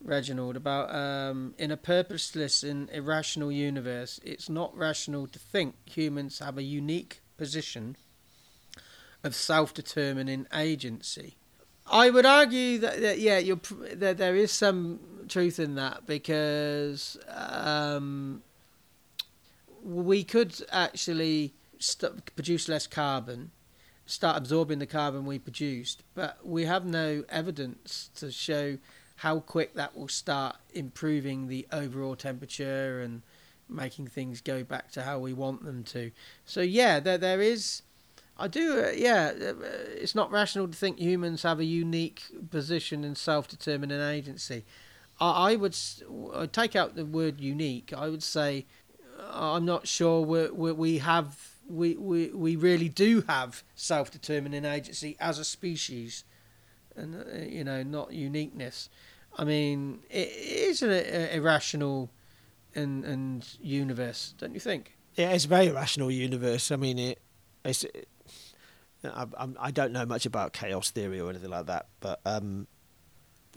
Reginald, 0.00 0.56
about 0.56 0.94
um, 0.94 1.54
in 1.58 1.70
a 1.70 1.76
purposeless 1.76 2.62
and 2.62 2.90
irrational 2.90 3.52
universe, 3.52 4.20
it's 4.24 4.48
not 4.48 4.76
rational 4.76 5.26
to 5.28 5.38
think 5.38 5.74
humans 5.84 6.38
have 6.38 6.58
a 6.58 6.62
unique 6.62 7.20
position 7.36 7.96
of 9.24 9.34
self-determining 9.34 10.46
agency. 10.54 11.36
I 11.86 12.10
would 12.10 12.26
argue 12.26 12.78
that, 12.78 13.00
that 13.00 13.18
yeah, 13.18 13.38
you're, 13.38 13.60
that 13.94 14.18
there 14.18 14.36
is 14.36 14.52
some 14.52 15.00
truth 15.28 15.58
in 15.58 15.74
that 15.76 16.06
because 16.06 17.18
um, 17.28 18.42
we 19.82 20.24
could 20.24 20.54
actually 20.70 21.54
st- 21.78 22.34
produce 22.36 22.68
less 22.68 22.86
carbon 22.86 23.50
start 24.06 24.36
absorbing 24.36 24.78
the 24.78 24.86
carbon 24.86 25.26
we 25.26 25.38
produced, 25.38 26.02
but 26.14 26.38
we 26.44 26.64
have 26.64 26.84
no 26.84 27.24
evidence 27.28 28.10
to 28.16 28.30
show 28.30 28.78
how 29.16 29.40
quick 29.40 29.74
that 29.74 29.96
will 29.96 30.08
start 30.08 30.56
improving 30.74 31.46
the 31.46 31.66
overall 31.72 32.16
temperature 32.16 33.00
and 33.00 33.22
making 33.68 34.06
things 34.06 34.40
go 34.40 34.64
back 34.64 34.90
to 34.90 35.02
how 35.02 35.18
we 35.18 35.32
want 35.32 35.64
them 35.64 35.84
to. 35.84 36.10
So 36.44 36.60
yeah, 36.60 37.00
there 37.00 37.18
there 37.18 37.40
is. 37.40 37.82
I 38.36 38.48
do. 38.48 38.82
Uh, 38.82 38.90
yeah, 38.90 39.32
uh, 39.40 39.54
it's 39.94 40.14
not 40.14 40.30
rational 40.30 40.66
to 40.66 40.76
think 40.76 40.98
humans 40.98 41.42
have 41.42 41.60
a 41.60 41.64
unique 41.64 42.22
position 42.50 43.04
in 43.04 43.14
self-determining 43.14 44.00
agency. 44.00 44.64
I, 45.20 45.52
I 45.52 45.56
would 45.56 45.76
uh, 46.32 46.46
take 46.50 46.74
out 46.74 46.96
the 46.96 47.04
word 47.04 47.40
unique. 47.40 47.92
I 47.96 48.08
would 48.08 48.22
say 48.22 48.66
uh, 49.20 49.54
I'm 49.54 49.64
not 49.64 49.86
sure 49.86 50.20
we 50.22 50.72
we 50.72 50.98
have 50.98 51.51
we, 51.72 51.94
we 51.96 52.28
we 52.28 52.56
really 52.56 52.88
do 52.88 53.22
have 53.28 53.62
self-determining 53.74 54.64
agency 54.64 55.16
as 55.18 55.38
a 55.38 55.44
species, 55.44 56.24
and 56.96 57.14
uh, 57.16 57.44
you 57.44 57.64
know 57.64 57.82
not 57.82 58.12
uniqueness. 58.12 58.88
I 59.38 59.44
mean, 59.44 60.00
it 60.10 60.28
is 60.28 60.82
an 60.82 60.90
irrational 60.90 62.10
and 62.74 63.04
and 63.04 63.48
universe, 63.60 64.34
don't 64.38 64.54
you 64.54 64.60
think? 64.60 64.96
Yeah, 65.16 65.30
it's 65.32 65.44
a 65.46 65.48
very 65.48 65.70
rational 65.70 66.10
universe. 66.10 66.70
I 66.70 66.76
mean, 66.76 66.98
it. 66.98 67.18
It's. 67.64 67.84
It, 67.84 68.08
I, 69.04 69.26
I'm- 69.36 69.56
don't 69.72 69.92
know 69.92 70.06
much 70.06 70.26
about 70.26 70.52
chaos 70.52 70.90
theory 70.90 71.20
or 71.20 71.28
anything 71.30 71.50
like 71.50 71.66
that, 71.66 71.86
but 72.00 72.20
um, 72.24 72.68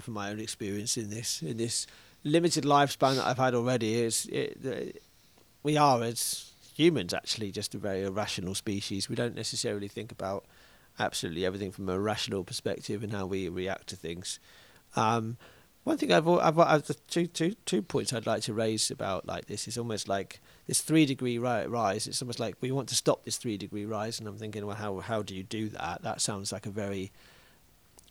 from 0.02 0.14
my 0.16 0.32
own 0.32 0.40
experience 0.40 0.98
in 0.98 1.10
this 1.10 1.42
in 1.44 1.58
this 1.58 1.86
limited 2.24 2.64
lifespan 2.64 3.16
that 3.18 3.26
I've 3.28 3.38
had 3.38 3.54
already, 3.54 3.94
is 3.96 4.26
it, 4.32 4.62
the- 4.64 4.94
we 5.62 5.78
are 5.78 6.02
as 6.04 6.52
humans 6.76 7.14
actually 7.14 7.52
just 7.52 7.74
a 7.74 7.78
very 7.78 8.04
irrational 8.04 8.54
species. 8.54 9.10
We 9.10 9.16
don't 9.16 9.36
necessarily 9.36 9.88
think 9.88 10.12
about 10.12 10.46
absolutely 11.00 11.46
everything 11.46 11.72
from 11.72 11.88
a 11.90 12.00
rational 12.00 12.44
perspective 12.44 13.02
and 13.02 13.14
how 13.14 13.26
we 13.26 13.48
react 13.48 13.88
to 13.88 13.96
things. 13.96 14.40
Um, 14.96 15.38
one 15.86 15.98
thing 15.98 16.12
I've, 16.12 16.28
I've, 16.28 16.60
I've 16.60 17.08
two, 17.08 17.28
two, 17.28 17.54
two 17.66 17.82
points 17.82 18.12
I'd 18.12 18.26
like 18.26 18.42
to 18.44 18.54
raise 18.54 18.92
about 18.92 19.26
like 19.26 19.46
this 19.46 19.68
is 19.68 19.78
almost 19.78 20.10
like 20.10 20.42
this 20.68 20.82
three 20.82 21.06
degree 21.06 21.38
ri- 21.38 21.68
rise. 21.68 22.08
It's 22.08 22.22
almost 22.22 22.40
like 22.40 22.56
we 22.60 22.72
want 22.72 22.90
to 22.90 22.96
stop 22.96 23.24
this 23.24 23.38
three 23.38 23.56
degree 23.56 23.86
rise, 23.86 24.20
and 24.20 24.28
I'm 24.28 24.38
thinking, 24.38 24.66
well, 24.66 24.76
how 24.76 25.00
how 25.00 25.22
do 25.22 25.36
you 25.36 25.44
do 25.44 25.70
that? 25.70 26.02
That 26.02 26.22
sounds 26.22 26.52
like 26.52 26.66
a 26.66 26.72
very 26.72 27.12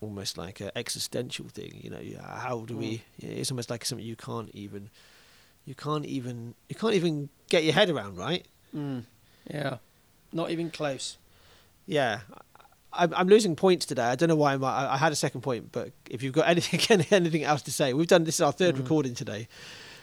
almost 0.00 0.38
like 0.38 0.60
an 0.60 0.70
existential 0.76 1.48
thing. 1.48 1.80
You 1.82 1.90
know, 1.90 2.02
how 2.22 2.60
do 2.60 2.76
we? 2.76 3.02
It's 3.18 3.50
almost 3.50 3.70
like 3.70 3.84
something 3.84 4.06
you 4.06 4.16
can't 4.16 4.50
even 4.54 4.88
you 5.64 5.74
can't 5.74 6.06
even 6.06 6.54
you 6.68 6.76
can't 6.76 6.94
even 6.94 7.28
get 7.48 7.64
your 7.64 7.72
head 7.72 7.90
around, 7.90 8.16
right? 8.16 8.46
Mm. 8.74 9.04
Yeah, 9.50 9.76
not 10.32 10.50
even 10.50 10.70
close. 10.70 11.16
Yeah. 11.86 12.20
I'm, 12.96 13.12
I'm 13.14 13.26
losing 13.28 13.56
points 13.56 13.86
today. 13.86 14.04
I 14.04 14.14
don't 14.14 14.28
know 14.28 14.36
why. 14.36 14.54
I'm, 14.54 14.62
I, 14.64 14.94
I 14.94 14.96
had 14.96 15.10
a 15.12 15.16
second 15.16 15.40
point, 15.40 15.72
but 15.72 15.90
if 16.08 16.22
you've 16.22 16.32
got 16.32 16.46
anything 16.54 16.80
anything 17.10 17.42
else 17.44 17.62
to 17.62 17.72
say, 17.72 17.92
we've 17.92 18.06
done 18.06 18.24
this 18.24 18.36
is 18.36 18.40
our 18.40 18.52
third 18.52 18.76
Mm. 18.76 18.78
recording 18.78 19.14
today. 19.14 19.48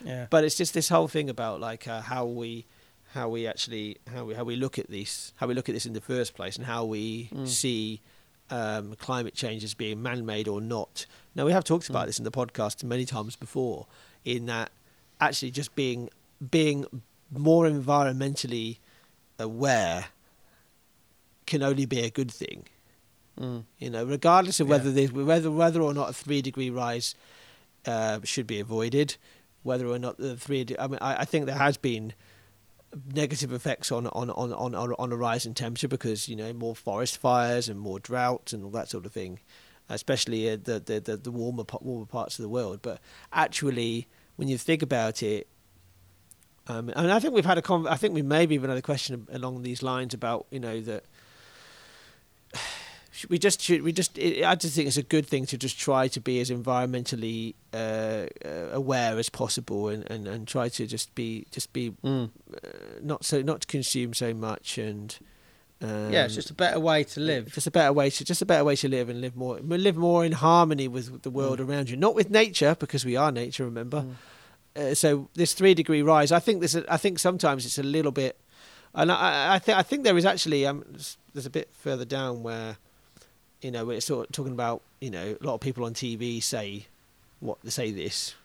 Yeah, 0.03 0.25
But 0.29 0.43
it's 0.43 0.55
just 0.55 0.73
this 0.73 0.89
whole 0.89 1.07
thing 1.07 1.29
about 1.29 1.59
like 1.61 1.87
uh, 1.87 2.01
how 2.01 2.25
we 2.25 2.65
how 3.13 3.29
we 3.29 3.45
actually 3.47 3.97
how 4.13 4.25
we 4.25 4.33
how 4.33 4.43
we 4.43 4.55
look 4.55 4.77
at 4.79 4.89
this 4.89 5.31
how 5.35 5.47
we 5.47 5.53
look 5.53 5.69
at 5.69 5.75
this 5.75 5.85
in 5.85 5.93
the 5.93 6.01
first 6.01 6.33
place 6.35 6.55
and 6.57 6.65
how 6.65 6.85
we 6.85 7.29
Mm. 7.33 7.47
see 7.47 8.01
um, 8.49 8.95
climate 8.95 9.33
change 9.35 9.63
as 9.63 9.73
being 9.73 10.01
man-made 10.01 10.47
or 10.49 10.59
not. 10.59 11.05
Now 11.35 11.45
we 11.45 11.53
have 11.53 11.63
talked 11.63 11.87
about 11.89 12.03
Mm. 12.03 12.07
this 12.07 12.17
in 12.19 12.25
the 12.25 12.31
podcast 12.31 12.83
many 12.83 13.05
times 13.05 13.35
before. 13.37 13.87
In 14.25 14.47
that 14.47 14.69
actually 15.21 15.51
just 15.51 15.73
being 15.75 16.09
being 16.49 16.85
more 17.31 17.65
environmentally 17.67 18.77
aware 19.39 20.05
can 21.45 21.63
only 21.63 21.85
be 21.85 21.99
a 22.01 22.09
good 22.09 22.31
thing. 22.31 22.65
mm. 23.39 23.63
You 23.79 23.89
know, 23.89 24.03
regardless 24.05 24.59
of 24.59 24.67
Yeah. 24.67 24.71
whether 24.77 24.91
there's 24.91 25.11
whether 25.11 25.49
whether 25.51 25.81
or 25.81 25.93
not 25.93 26.09
a 26.09 26.13
three 26.13 26.41
degree 26.41 26.69
rise 26.69 27.15
uh, 27.85 28.19
should 28.23 28.45
be 28.47 28.59
avoided, 28.59 29.17
whether 29.63 29.87
or 29.87 29.97
not 29.97 30.17
the 30.17 30.35
three. 30.37 30.65
I 30.77 30.87
mean, 30.87 30.99
I, 31.01 31.21
I 31.21 31.25
think 31.25 31.45
there 31.45 31.55
has 31.57 31.77
been 31.77 32.13
negative 33.13 33.51
effects 33.53 33.91
on 33.91 34.07
on, 34.07 34.29
on, 34.29 34.53
on 34.53 34.75
on 34.75 35.11
a 35.11 35.15
rise 35.15 35.45
in 35.45 35.53
temperature 35.53 35.87
because 35.87 36.27
you 36.29 36.35
know 36.35 36.53
more 36.53 36.75
forest 36.75 37.17
fires 37.17 37.67
and 37.69 37.79
more 37.79 37.99
drought 37.99 38.53
and 38.53 38.63
all 38.63 38.69
that 38.71 38.89
sort 38.89 39.05
of 39.05 39.11
thing, 39.11 39.39
especially 39.89 40.49
uh, 40.49 40.57
the, 40.63 40.79
the 40.79 40.99
the 40.99 41.17
the 41.17 41.31
warmer 41.31 41.63
warmer 41.81 42.05
parts 42.05 42.37
of 42.37 42.43
the 42.43 42.49
world. 42.49 42.79
But 42.81 42.99
actually, 43.33 44.07
when 44.35 44.47
you 44.47 44.57
think 44.57 44.81
about 44.81 45.23
it. 45.23 45.47
Um, 46.67 46.89
and 46.89 47.11
I 47.11 47.19
think 47.19 47.33
we've 47.33 47.45
had 47.45 47.57
a 47.57 47.61
con- 47.61 47.87
I 47.87 47.95
think 47.95 48.13
we 48.13 48.21
maybe 48.21 48.55
even 48.55 48.69
had 48.69 48.77
a 48.77 48.81
question 48.83 49.27
along 49.31 49.63
these 49.63 49.81
lines 49.83 50.13
about 50.13 50.45
you 50.51 50.59
know 50.59 50.79
that 50.81 51.03
should 53.11 53.29
we 53.29 53.37
just 53.39 53.61
should 53.61 53.81
we 53.81 53.91
just 53.91 54.17
it, 54.17 54.43
I 54.45 54.55
just 54.55 54.75
think 54.75 54.87
it's 54.87 54.97
a 54.97 55.03
good 55.03 55.25
thing 55.27 55.45
to 55.47 55.57
just 55.57 55.77
try 55.79 56.07
to 56.09 56.19
be 56.19 56.39
as 56.39 56.49
environmentally 56.49 57.55
uh, 57.73 58.27
uh, 58.45 58.69
aware 58.71 59.17
as 59.17 59.29
possible 59.29 59.89
and, 59.89 60.09
and, 60.09 60.27
and 60.27 60.47
try 60.47 60.69
to 60.69 60.85
just 60.87 61.13
be 61.15 61.45
just 61.51 61.73
be 61.73 61.91
Mm. 62.03 62.29
uh, 62.53 62.67
not 63.01 63.25
so 63.25 63.41
not 63.41 63.61
to 63.61 63.67
consume 63.67 64.13
so 64.13 64.33
much 64.33 64.77
and 64.77 65.17
um, 65.83 66.13
yeah, 66.13 66.25
it's 66.25 66.35
just 66.35 66.51
a 66.51 66.53
better 66.53 66.79
way 66.79 67.03
to 67.05 67.19
live. 67.19 67.51
just 67.51 67.65
a 67.65 67.71
better 67.71 67.91
way 67.91 68.11
to 68.11 68.23
just 68.23 68.41
a 68.43 68.45
better 68.45 68.63
way 68.63 68.75
to 68.75 68.87
live 68.87 69.09
and 69.09 69.19
live 69.19 69.35
more 69.35 69.59
live 69.59 69.97
more 69.97 70.23
in 70.23 70.31
harmony 70.33 70.87
with 70.87 71.23
the 71.23 71.31
world 71.31 71.59
Mm. 71.59 71.67
around 71.67 71.89
you 71.89 71.97
not 71.97 72.13
with 72.13 72.29
nature 72.29 72.75
because 72.79 73.03
we 73.03 73.15
are 73.17 73.31
nature 73.31 73.65
remember 73.65 74.01
Mm. 74.03 74.13
Uh, 74.75 74.93
so 74.93 75.29
this 75.33 75.53
three 75.53 75.73
degree 75.73 76.01
rise, 76.01 76.31
I 76.31 76.39
think 76.39 76.61
this. 76.61 76.75
I 76.75 76.97
think 76.97 77.19
sometimes 77.19 77.65
it's 77.65 77.77
a 77.77 77.83
little 77.83 78.11
bit, 78.11 78.37
and 78.93 79.11
I, 79.11 79.55
I 79.55 79.59
think 79.59 79.77
I 79.77 79.81
think 79.83 80.03
there 80.03 80.17
is 80.17 80.25
actually 80.25 80.65
um, 80.65 80.83
there's 81.33 81.45
a 81.45 81.49
bit 81.49 81.69
further 81.73 82.05
down 82.05 82.43
where, 82.43 82.77
you 83.61 83.71
know, 83.71 83.85
we're 83.85 84.01
sort 84.01 84.27
of 84.27 84.31
talking 84.31 84.53
about 84.53 84.81
you 84.99 85.09
know 85.11 85.35
a 85.39 85.45
lot 85.45 85.55
of 85.55 85.61
people 85.61 85.83
on 85.85 85.93
TV 85.93 86.41
say 86.41 86.85
what 87.39 87.57
they 87.63 87.69
say 87.69 87.91
this, 87.91 88.35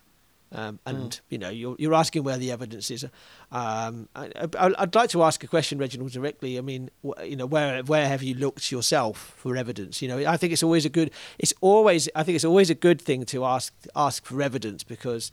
um, 0.53 0.79
and 0.87 1.11
Mm. 1.13 1.21
you 1.29 1.39
know 1.39 1.49
you're 1.51 1.77
you're 1.79 1.95
asking 1.95 2.25
where 2.25 2.39
the 2.39 2.51
evidence 2.51 2.91
is. 2.91 3.05
Um, 3.53 4.09
I, 4.17 4.31
I, 4.59 4.71
I'd 4.79 4.95
like 4.95 5.11
to 5.11 5.23
ask 5.23 5.45
a 5.45 5.47
question, 5.47 5.79
Reginald, 5.79 6.11
directly. 6.13 6.59
I 6.59 6.61
mean, 6.61 6.91
wh- 7.07 7.23
you 7.25 7.37
know, 7.37 7.47
where 7.47 7.83
where 7.85 8.09
have 8.09 8.23
you 8.23 8.35
looked 8.35 8.73
yourself 8.73 9.35
for 9.37 9.57
evidence? 9.57 10.03
You 10.03 10.09
know, 10.09 10.19
I 10.27 10.37
think 10.37 10.53
it's 10.53 10.63
always 10.63 10.85
a 10.85 10.89
good. 10.91 11.11
It's 11.39 11.55
always 11.61 12.09
I 12.17 12.23
think 12.25 12.35
it's 12.37 12.45
always 12.45 12.69
a 12.71 12.75
good 12.75 13.01
thing 13.01 13.25
to 13.27 13.45
ask 13.45 13.73
ask 13.95 14.25
for 14.25 14.43
evidence 14.43 14.83
because 14.83 15.31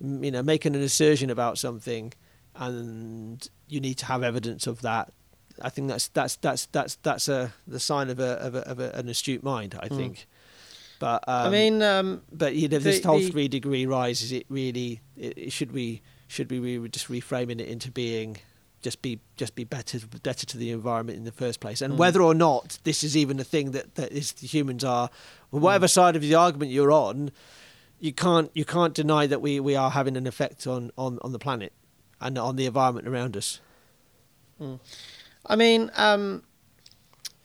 you 0.00 0.30
know, 0.30 0.42
making 0.42 0.74
an 0.74 0.82
assertion 0.82 1.30
about 1.30 1.58
something, 1.58 2.12
and 2.56 3.48
you 3.68 3.80
need 3.80 3.94
to 3.98 4.06
have 4.06 4.22
evidence 4.22 4.66
of 4.66 4.82
that. 4.82 5.12
I 5.62 5.68
think 5.70 5.88
that's 5.88 6.08
that's 6.08 6.36
that's 6.36 6.66
that's 6.66 6.96
that's 6.96 7.28
a 7.28 7.52
the 7.66 7.80
sign 7.80 8.10
of 8.10 8.18
a 8.18 8.32
of, 8.40 8.54
a, 8.54 8.68
of 8.68 8.80
a, 8.80 8.90
an 8.92 9.08
astute 9.08 9.42
mind. 9.42 9.78
I 9.80 9.88
Mm. 9.88 9.96
think. 9.96 10.26
But 10.98 11.24
um, 11.28 11.46
I 11.46 11.50
mean, 11.50 11.82
um, 11.82 12.22
but 12.32 12.54
you 12.54 12.68
know, 12.68 12.78
this 12.78 13.00
the- 13.00 13.08
whole 13.08 13.18
the- 13.18 13.30
three 13.30 13.48
degree 13.48 13.86
rise 13.86 14.22
is 14.22 14.32
it 14.32 14.46
really? 14.48 15.00
It, 15.16 15.34
it 15.36 15.52
should 15.52 15.72
we 15.72 16.02
should 16.28 16.50
we 16.50 16.58
re- 16.78 16.88
just 16.88 17.08
reframing 17.08 17.60
it 17.60 17.68
into 17.68 17.90
being 17.90 18.38
just 18.82 19.00
be 19.02 19.18
just 19.36 19.54
be 19.54 19.64
better 19.64 19.98
better 20.22 20.44
to 20.46 20.58
the 20.58 20.70
environment 20.70 21.18
in 21.18 21.24
the 21.24 21.32
first 21.32 21.60
place, 21.60 21.80
and 21.80 21.94
Mm. 21.94 21.98
whether 21.98 22.20
or 22.22 22.34
not 22.34 22.78
this 22.84 23.02
is 23.04 23.16
even 23.16 23.38
a 23.40 23.44
thing 23.44 23.70
that 23.72 23.94
that 23.94 24.10
is 24.12 24.32
the 24.32 24.46
humans 24.46 24.82
are, 24.84 25.08
Mm. 25.52 25.60
whatever 25.60 25.88
side 25.88 26.16
of 26.16 26.22
the 26.22 26.34
argument 26.34 26.70
you're 26.72 26.92
on, 26.92 27.30
you 28.04 28.12
can't 28.12 28.50
you 28.52 28.66
can't 28.66 28.92
deny 28.92 29.26
that 29.26 29.40
we, 29.40 29.58
we 29.58 29.74
are 29.74 29.90
having 29.90 30.14
an 30.14 30.26
effect 30.26 30.66
on, 30.66 30.90
on, 30.98 31.18
on 31.22 31.32
the 31.32 31.38
planet 31.38 31.72
and 32.20 32.36
on 32.36 32.56
the 32.56 32.66
environment 32.66 33.08
around 33.08 33.34
us. 33.34 33.60
I 35.46 35.56
mean, 35.56 35.90
um, 35.96 36.42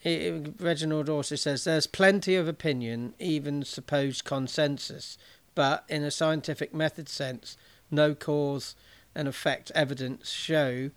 it, 0.03 0.55
Reginald 0.59 1.07
also 1.07 1.35
says 1.37 1.63
there's 1.63 1.87
plenty 1.87 2.35
of 2.35 2.49
opinion, 2.49 3.13
even 3.19 3.63
supposed 3.63 4.25
consensus, 4.25 5.17
but 5.55 5.85
in 5.87 6.03
a 6.03 6.11
scientific 6.11 6.73
method 6.73 7.07
sense, 7.07 7.55
no 7.89 8.13
cause 8.13 8.75
and 9.15 9.29
effect 9.29 9.71
evidence 9.73 10.29
show 10.29 10.91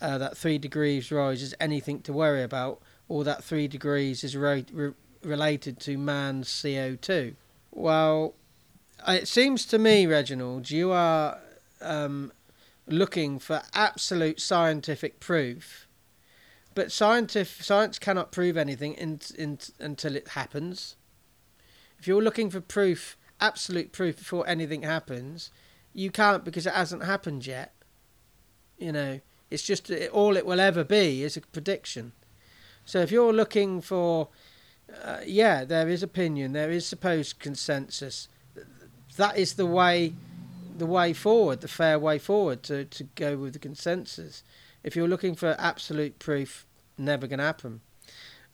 uh, 0.00 0.18
that 0.18 0.36
three 0.36 0.58
degrees 0.58 1.12
rise 1.12 1.40
is 1.40 1.54
anything 1.60 2.00
to 2.00 2.12
worry 2.12 2.42
about, 2.42 2.82
or 3.08 3.22
that 3.22 3.44
three 3.44 3.68
degrees 3.68 4.24
is 4.24 4.36
re- 4.36 4.66
re- 4.72 4.94
related 5.22 5.78
to 5.78 5.96
man's 5.96 6.48
CO2. 6.48 7.36
Well, 7.70 8.34
it 9.06 9.28
seems 9.28 9.64
to 9.66 9.78
me, 9.78 10.06
Reginald, 10.06 10.70
you 10.70 10.90
are 10.90 11.38
um, 11.80 12.32
looking 12.86 13.38
for 13.38 13.62
absolute 13.74 14.40
scientific 14.40 15.20
proof 15.20 15.88
but 16.78 16.92
scientific 16.92 17.64
science 17.64 17.98
cannot 17.98 18.30
prove 18.30 18.56
anything 18.56 18.94
in, 18.94 19.18
in, 19.36 19.58
until 19.80 20.14
it 20.14 20.28
happens. 20.28 20.94
If 21.98 22.06
you're 22.06 22.22
looking 22.22 22.50
for 22.50 22.60
proof, 22.60 23.16
absolute 23.40 23.90
proof 23.90 24.18
before 24.18 24.46
anything 24.46 24.82
happens, 24.82 25.50
you 25.92 26.12
can't 26.12 26.44
because 26.44 26.68
it 26.68 26.74
hasn't 26.74 27.02
happened 27.02 27.48
yet. 27.48 27.74
You 28.78 28.92
know, 28.92 29.20
it's 29.50 29.64
just 29.64 29.90
it, 29.90 30.12
all 30.12 30.36
it 30.36 30.46
will 30.46 30.60
ever 30.60 30.84
be 30.84 31.24
is 31.24 31.36
a 31.36 31.40
prediction. 31.40 32.12
So 32.84 33.00
if 33.00 33.10
you're 33.10 33.32
looking 33.32 33.80
for, 33.80 34.28
uh, 35.02 35.22
yeah, 35.26 35.64
there 35.64 35.88
is 35.88 36.04
opinion, 36.04 36.52
there 36.52 36.70
is 36.70 36.86
supposed 36.86 37.40
consensus. 37.40 38.28
That 39.18 39.36
is 39.36 39.54
the 39.54 39.66
way, 39.66 40.14
the 40.76 40.86
way 40.86 41.12
forward, 41.12 41.60
the 41.60 41.68
fair 41.68 41.98
way 41.98 42.20
forward 42.20 42.62
to, 42.64 42.84
to 42.84 43.04
go 43.16 43.36
with 43.36 43.52
the 43.52 43.58
consensus. 43.58 44.44
If 44.84 44.94
you're 44.94 45.08
looking 45.08 45.34
for 45.34 45.56
absolute 45.58 46.20
proof, 46.20 46.64
never 46.96 47.26
going 47.26 47.40
to 47.40 47.44
happen. 47.44 47.80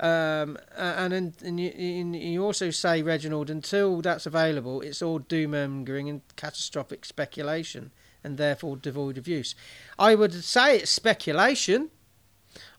Um, 0.01 0.57
and 0.75 1.35
and, 1.43 1.61
you, 1.61 1.71
you 1.71 2.43
also 2.43 2.71
say, 2.71 3.03
Reginald, 3.03 3.51
until 3.51 4.01
that's 4.01 4.25
available, 4.25 4.81
it's 4.81 5.03
all 5.03 5.19
doom 5.19 5.51
mongering 5.51 6.09
and 6.09 6.23
catastrophic 6.37 7.05
speculation, 7.05 7.93
and 8.25 8.39
therefore 8.39 8.79
devoid 8.79 9.19
of 9.19 9.29
use. 9.29 9.55
I 9.99 10.15
would 10.15 10.33
say 10.33 10.79
it's 10.79 10.91
speculation. 10.91 11.91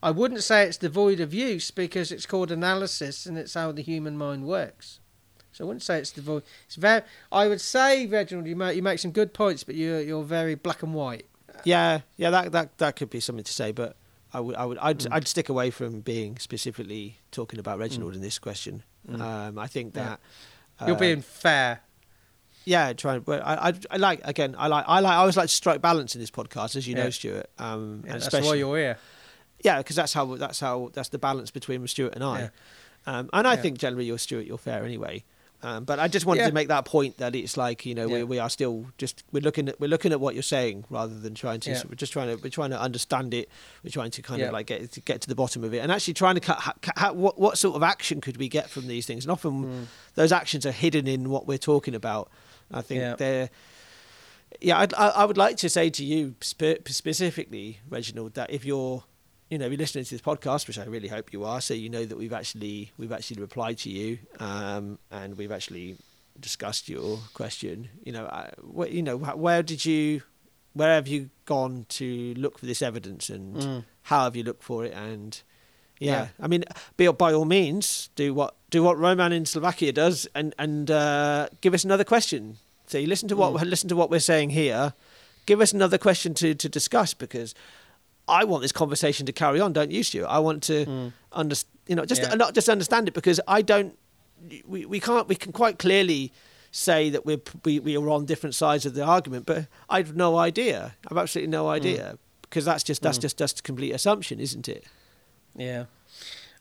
I 0.02 0.10
wouldn't 0.10 0.42
say 0.42 0.64
it's 0.64 0.78
devoid 0.78 1.20
of 1.20 1.36
use 1.36 1.70
because 1.70 2.12
it's 2.12 2.26
called 2.26 2.50
analysis 2.50 3.28
and 3.28 3.38
it's 3.38 3.54
how 3.54 3.72
the 3.72 3.84
human 3.84 4.18
mind 4.18 4.48
works. 4.48 5.00
So 5.56 5.64
I 5.64 5.68
wouldn't 5.68 5.84
say 5.84 6.00
it's 6.00 6.12
devoid. 6.12 6.44
It's 6.66 6.76
very. 6.76 7.02
I 7.32 7.48
would 7.48 7.62
say, 7.62 8.08
Reginald, 8.08 8.46
you 8.46 8.58
make 8.58 8.76
you 8.76 8.84
make 8.84 9.00
some 9.00 9.12
good 9.12 9.34
points, 9.34 9.64
but 9.64 9.76
you're 9.76 10.02
you're 10.02 10.24
very 10.24 10.56
black 10.56 10.84
and 10.84 10.94
white. 10.94 11.28
Yeah, 11.64 12.02
yeah, 12.18 12.30
that 12.30 12.52
that 12.52 12.78
that 12.80 12.98
could 12.98 13.10
be 13.10 13.22
something 13.22 13.46
to 13.46 13.54
say, 13.54 13.72
but 13.72 13.96
I 14.34 14.42
would 14.42 14.56
I 14.58 14.66
would 14.66 14.78
I'd, 14.80 15.00
mm. 15.00 15.08
I'd 15.14 15.30
stick 15.30 15.48
away 15.48 15.70
from 15.70 16.02
being 16.02 16.38
specifically 16.40 17.20
talking 17.32 17.58
about 17.58 17.80
Reginald 17.80 18.12
mm. 18.12 18.16
in 18.16 18.22
this 18.22 18.38
question. 18.38 18.84
Mm. 19.10 19.22
Um, 19.22 19.58
I 19.58 19.68
think 19.68 19.94
that 19.94 20.20
yeah. 20.82 20.88
you're 20.88 20.98
being 20.98 21.22
fair. 21.22 21.80
Yeah, 22.66 22.92
trying. 22.92 23.22
But 23.22 23.42
I, 23.42 23.70
I, 23.70 23.74
I, 23.92 23.98
like 23.98 24.20
again. 24.26 24.56
I 24.58 24.68
like. 24.68 24.84
I 24.90 25.00
like. 25.00 25.14
I 25.14 25.18
always 25.18 25.38
like 25.38 25.48
to 25.48 25.56
strike 25.56 25.82
balance 25.82 26.16
in 26.16 26.22
this 26.22 26.32
podcast, 26.32 26.76
as 26.76 26.86
you 26.86 26.98
yeah. 26.98 27.04
know, 27.06 27.10
Stuart. 27.12 27.50
Um, 27.60 28.04
yeah, 28.06 28.14
and 28.14 28.22
that's 28.22 28.46
why 28.46 28.56
you're 28.56 28.76
here. 28.76 28.98
Yeah, 29.64 29.78
because 29.78 29.96
that's 29.96 30.12
how. 30.12 30.36
That's 30.36 30.60
how. 30.60 30.90
That's 30.92 31.10
the 31.10 31.20
balance 31.20 31.50
between 31.50 31.88
Stuart 31.88 32.14
and 32.14 32.26
I. 32.26 32.50
Um, 33.08 33.30
and 33.32 33.48
I 33.48 33.56
think 33.56 33.78
generally 33.78 34.06
you're 34.06 34.18
Stuart. 34.18 34.48
You're 34.48 34.58
fair 34.58 34.84
anyway. 34.84 35.24
Um, 35.66 35.84
but 35.84 36.00
I 36.00 36.08
just 36.08 36.28
wanted 36.28 36.42
yeah. 36.42 36.50
to 36.50 36.54
make 36.54 36.68
that 36.68 36.86
point 36.86 37.18
that 37.18 37.34
it's 37.34 37.58
like 37.58 37.88
you 37.88 37.96
know 37.96 38.08
yeah. 38.08 38.18
we, 38.18 38.24
we 38.24 38.40
are 38.40 38.52
still 38.52 38.86
just 39.00 39.24
we're 39.32 39.42
looking 39.42 39.68
at 39.68 39.80
we're 39.80 39.88
looking 39.88 40.12
at 40.12 40.20
what 40.20 40.36
you're 40.36 40.44
saying 40.44 40.86
rather 40.92 41.18
than 41.18 41.34
trying 41.34 41.60
to 41.62 41.72
yeah. 41.72 41.82
we're 41.90 41.96
just 41.96 42.14
trying 42.14 42.28
to 42.28 42.40
we're 42.44 42.52
trying 42.52 42.70
to 42.70 42.80
understand 42.80 43.34
it 43.34 43.50
we're 43.84 43.90
trying 43.90 44.12
to 44.12 44.22
kind 44.22 44.44
of 44.44 44.54
like 44.54 44.68
get 44.68 44.92
to 44.92 45.02
get 45.02 45.22
to 45.22 45.28
the 45.28 45.34
bottom 45.34 45.64
of 45.64 45.74
it 45.74 45.80
and 45.80 45.92
actually 45.92 46.14
trying 46.14 46.36
to 46.36 46.40
cut, 46.40 46.60
cut 46.84 47.16
what 47.16 47.40
what 47.40 47.58
sort 47.58 47.76
of 47.76 47.82
action 47.82 48.22
could 48.22 48.38
we 48.38 48.48
get 48.48 48.70
from 48.70 48.86
these 48.86 49.08
things 49.08 49.26
and 49.26 49.32
often 49.32 49.66
mm. 49.66 49.86
those 50.14 50.32
actions 50.32 50.68
are 50.68 50.72
hidden 50.72 51.08
in 51.08 51.32
what 51.32 51.48
we're 51.48 51.58
talking 51.58 51.96
about. 51.96 52.30
I 52.72 52.84
think 52.84 53.18
they're 53.18 53.50
yeah 54.62 54.78
I'd, 54.78 54.94
I 54.94 55.26
would 55.26 55.38
like 55.38 55.58
to 55.58 55.70
say 55.70 55.90
to 55.90 56.06
you 56.06 56.36
spe- 56.42 56.88
specifically 56.88 57.80
Reginald 57.90 58.36
that 58.36 58.52
if 58.52 58.66
you're 58.66 59.04
you 59.56 59.60
know, 59.60 59.70
be 59.70 59.78
listening 59.78 60.04
to 60.04 60.12
this 60.12 60.20
podcast, 60.20 60.68
which 60.68 60.78
I 60.78 60.84
really 60.84 61.08
hope 61.08 61.32
you 61.32 61.46
are, 61.46 61.62
so 61.62 61.74
you 61.74 61.88
know 61.88 62.04
that 62.04 62.18
we've 62.18 62.34
actually 62.34 62.92
we've 62.98 63.14
actually 63.14 63.40
replied 63.40 63.78
to 63.80 63.90
you, 63.90 64.20
um, 64.38 65.00
and 65.10 65.38
we've 65.38 65.54
actually 65.54 65.96
discussed 66.38 66.90
your 66.90 67.20
question. 67.34 67.88
You 68.04 68.12
know, 68.12 68.50
wh- 68.78 68.92
you 68.92 69.02
know, 69.02 69.16
where 69.16 69.64
did 69.64 69.86
you, 69.86 70.24
where 70.74 70.94
have 70.94 71.08
you 71.08 71.30
gone 71.46 71.86
to 71.88 72.34
look 72.36 72.60
for 72.60 72.66
this 72.66 72.82
evidence, 72.82 73.30
and 73.30 73.56
mm. 73.56 73.84
how 74.02 74.26
have 74.26 74.36
you 74.36 74.44
looked 74.44 74.62
for 74.62 74.84
it? 74.84 74.92
And 74.92 75.42
yeah, 76.00 76.12
yeah. 76.12 76.28
I 76.42 76.48
mean, 76.48 76.66
be, 76.98 77.08
by 77.08 77.32
all 77.32 77.46
means, 77.46 78.10
do 78.18 78.34
what 78.34 78.56
do 78.72 78.84
what 78.84 78.98
Roman 78.98 79.32
in 79.32 79.46
Slovakia 79.46 79.94
does, 79.94 80.28
and 80.36 80.54
and 80.60 80.92
uh, 80.92 81.48
give 81.62 81.74
us 81.74 81.86
another 81.86 82.04
question. 82.04 82.58
So 82.88 82.98
you 82.98 83.08
listen 83.08 83.30
to 83.30 83.38
what 83.38 83.54
mm. 83.54 83.70
listen 83.70 83.88
to 83.88 83.96
what 83.96 84.10
we're 84.10 84.20
saying 84.20 84.50
here. 84.50 84.96
Give 85.46 85.62
us 85.62 85.72
another 85.72 85.98
question 85.98 86.34
to 86.34 86.54
to 86.56 86.68
discuss 86.68 87.14
because 87.14 87.56
I 88.28 88.44
want 88.44 88.62
this 88.62 88.72
conversation 88.72 89.26
to 89.28 89.32
carry 89.32 89.60
on, 89.60 89.74
don't 89.74 89.92
you, 89.92 90.04
Stuart? 90.04 90.28
I 90.28 90.40
want 90.40 90.64
to 90.64 90.86
mm. 90.86 91.14
understand, 91.32 91.80
you 91.88 91.96
know, 91.96 92.06
just 92.06 92.22
yeah. 92.22 92.34
not 92.36 92.54
just 92.54 92.70
understand 92.70 93.08
it 93.08 93.14
because 93.14 93.40
I 93.48 93.62
don't. 93.62 93.98
We, 94.66 94.86
we 94.86 95.00
can't. 95.00 95.28
We 95.28 95.36
can 95.36 95.52
quite 95.52 95.80
clearly 95.80 96.32
say 96.72 97.10
that 97.10 97.26
we're 97.26 97.42
we, 97.64 97.80
we 97.80 97.98
are 97.98 98.10
on 98.10 98.26
different 98.26 98.56
sides 98.56 98.86
of 98.86 98.96
the 98.96 99.04
argument, 99.04 99.46
but 99.46 99.68
I've 99.90 100.16
no 100.16 100.38
idea. 100.38 100.96
I've 101.10 101.18
absolutely 101.18 101.52
no 101.52 101.66
mm. 101.66 101.72
idea 101.72 102.14
mm. 102.14 102.18
because 102.42 102.66
that's 102.66 102.84
just 102.84 103.02
that's 103.02 103.18
mm. 103.18 103.22
just 103.22 103.38
just 103.38 103.60
a 103.60 103.64
complete 103.64 103.92
assumption, 103.92 104.40
isn't 104.40 104.68
it? 104.68 104.86
Yeah. 105.56 105.86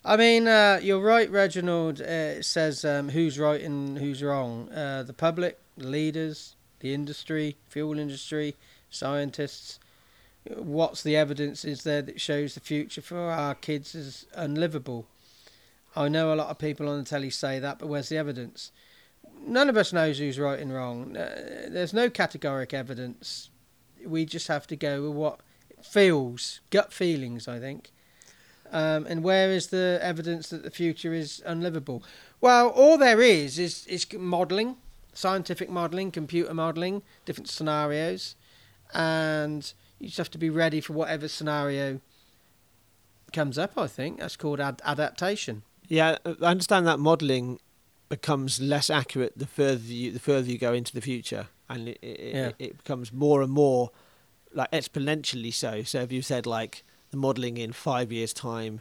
I 0.07 0.19
mean, 0.19 0.47
uh, 0.47 0.81
you're 0.83 1.01
right, 1.01 1.31
Reginald. 1.31 2.03
Uh, 2.03 2.39
it 2.39 2.45
says 2.45 2.85
um, 2.85 3.09
who's 3.09 3.39
right 3.39 3.63
and 3.63 3.97
who's 3.97 4.23
wrong. 4.23 4.69
Uh, 4.71 5.03
the 5.03 5.15
public, 5.15 5.59
the 5.79 5.87
leaders, 5.87 6.57
the 6.81 6.93
industry, 6.93 7.57
fuel 7.71 7.99
industry, 7.99 8.55
scientists 8.91 9.79
what's 10.57 11.03
the 11.03 11.17
evidence 11.17 11.65
is 11.65 11.85
there 11.85 12.03
that 12.03 12.21
shows 12.21 12.55
the 12.55 12.61
future 12.61 13.01
for 13.01 13.31
our 13.31 13.55
kids 13.55 13.95
is 13.95 14.27
unlivable? 14.35 15.07
I 15.97 16.09
know 16.09 16.33
a 16.33 16.37
lot 16.37 16.49
of 16.49 16.59
people 16.59 16.89
on 16.89 16.99
the 16.99 17.05
telly 17.05 17.31
say 17.31 17.59
that, 17.59 17.79
but 17.79 17.89
where's 17.89 18.09
the 18.09 18.17
evidence? 18.17 18.73
None 19.47 19.69
of 19.69 19.77
us 19.77 19.93
knows 19.93 20.19
who's 20.19 20.39
right 20.39 20.59
and 20.59 20.73
wrong. 20.73 21.17
Uh, 21.17 21.69
there's 21.69 21.95
no 21.95 22.11
categoric 22.11 22.75
evidence. 22.75 23.51
We 24.05 24.25
just 24.25 24.49
have 24.49 24.67
to 24.69 24.77
go 24.77 25.03
with 25.03 25.13
what 25.13 25.41
feels, 25.83 26.61
gut 26.71 26.93
feelings, 26.93 27.47
I 27.47 27.59
think. 27.59 27.93
Um, 28.73 29.07
and 29.07 29.23
where 29.23 29.51
is 29.51 29.69
the 29.69 29.99
evidence 30.03 30.49
that 30.49 30.65
the 30.65 30.71
future 30.71 31.15
is 31.15 31.43
unlivable? 31.47 32.03
Well, 32.41 32.69
all 32.69 32.99
there 32.99 33.21
is 33.21 33.59
is, 33.59 33.87
is 33.87 34.07
modelling, 34.13 34.77
scientific 35.13 35.71
modelling, 35.71 36.11
computer 36.11 36.53
modelling, 36.53 37.03
different 37.25 37.49
scenarios, 37.49 38.35
and 38.93 39.73
you 40.05 40.09
just 40.09 40.19
have 40.19 40.31
to 40.31 40.39
be 40.39 40.51
ready 40.51 40.81
for 40.81 40.93
whatever 40.93 41.29
scenario 41.29 42.01
comes 43.33 43.59
up. 43.59 43.77
I 43.77 43.87
think 43.87 44.21
that's 44.21 44.37
called 44.37 44.61
ad- 44.61 44.81
adaptation. 44.85 45.63
Yeah, 45.89 46.17
I 46.25 46.45
understand 46.45 46.87
that 46.87 46.99
modelling 46.99 47.59
becomes 48.09 48.61
less 48.61 48.91
accurate 48.91 49.37
the 49.37 49.47
further 49.47 49.83
you 49.83 50.13
the 50.13 50.21
further 50.21 50.51
you 50.51 50.59
go 50.59 50.73
into 50.73 50.93
the 50.93 51.01
future, 51.01 51.49
and 51.69 51.89
it 51.89 51.99
it, 52.01 52.35
yeah. 52.35 52.47
it, 52.47 52.55
it 52.59 52.77
becomes 52.79 53.13
more 53.13 53.43
and 53.43 53.53
more 53.53 53.91
like 54.53 54.71
exponentially 54.71 55.53
so. 55.53 55.83
So 55.83 56.01
if 56.01 56.13
you 56.13 56.23
said 56.23 56.47
like 56.47 56.85
the 57.11 57.17
modelling 57.17 57.57
in 57.59 57.73
five 57.73 58.13
years' 58.13 58.33
time, 58.33 58.81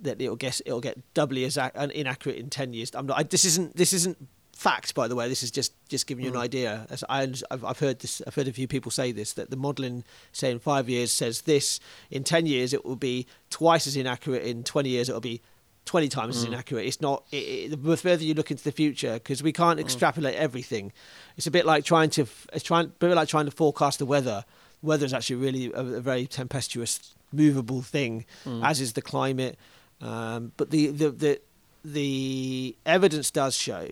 that 0.00 0.20
it'll 0.20 0.36
guess 0.36 0.62
it'll 0.64 0.80
get 0.80 0.98
doubly 1.14 1.44
as 1.44 1.56
inaccurate 1.56 2.36
in 2.36 2.50
ten 2.50 2.72
years. 2.72 2.94
I'm 2.94 3.06
not. 3.06 3.18
I, 3.18 3.22
this 3.24 3.44
isn't. 3.44 3.76
This 3.76 3.92
isn't 3.92 4.28
fact, 4.58 4.94
by 4.94 5.06
the 5.06 5.14
way. 5.14 5.28
This 5.28 5.42
is 5.42 5.50
just 5.50 5.72
just 5.88 6.06
giving 6.06 6.24
you 6.24 6.32
mm. 6.32 6.34
an 6.34 6.40
idea. 6.40 6.86
As 6.90 7.04
I, 7.08 7.32
I've, 7.50 7.64
I've 7.64 7.78
heard 7.78 8.00
this. 8.00 8.20
I've 8.26 8.34
heard 8.34 8.48
a 8.48 8.52
few 8.52 8.66
people 8.66 8.90
say 8.90 9.12
this 9.12 9.32
that 9.34 9.50
the 9.50 9.56
modelling, 9.56 10.04
say 10.32 10.50
in 10.50 10.58
five 10.58 10.88
years, 10.88 11.12
says 11.12 11.42
this. 11.42 11.80
In 12.10 12.24
ten 12.24 12.44
years, 12.44 12.74
it 12.74 12.84
will 12.84 12.96
be 12.96 13.26
twice 13.50 13.86
as 13.86 13.96
inaccurate. 13.96 14.42
In 14.42 14.64
twenty 14.64 14.90
years, 14.90 15.08
it 15.08 15.12
will 15.12 15.20
be 15.20 15.40
20 15.84 16.08
times 16.08 16.34
mm. 16.34 16.38
as 16.40 16.44
inaccurate. 16.44 16.84
It's 16.84 17.00
not, 17.00 17.24
it, 17.32 17.36
it, 17.72 17.82
the 17.82 17.96
further 17.96 18.22
you 18.22 18.34
look 18.34 18.50
into 18.50 18.62
the 18.62 18.72
future, 18.72 19.14
because 19.14 19.42
we 19.42 19.54
can't 19.54 19.78
mm. 19.78 19.82
extrapolate 19.82 20.34
everything. 20.34 20.92
It's 21.38 21.46
a 21.46 21.50
bit 21.50 21.64
like 21.64 21.82
trying 21.82 22.10
to, 22.10 22.26
it's 22.52 22.62
trying, 22.62 22.86
a 22.86 22.88
bit 22.88 23.14
like 23.14 23.28
trying 23.28 23.46
to 23.46 23.50
forecast 23.50 23.98
the 23.98 24.04
weather. 24.04 24.44
Weather 24.82 25.06
is 25.06 25.14
actually 25.14 25.36
really 25.36 25.72
a, 25.72 25.80
a 25.80 26.00
very 26.02 26.26
tempestuous, 26.26 27.14
movable 27.32 27.80
thing, 27.80 28.26
mm. 28.44 28.62
as 28.62 28.82
is 28.82 28.92
the 28.92 29.00
climate. 29.00 29.58
Um, 30.02 30.52
but 30.58 30.70
the, 30.70 30.88
the, 30.88 31.10
the, 31.10 31.40
the 31.86 32.76
evidence 32.84 33.30
does 33.30 33.56
show 33.56 33.88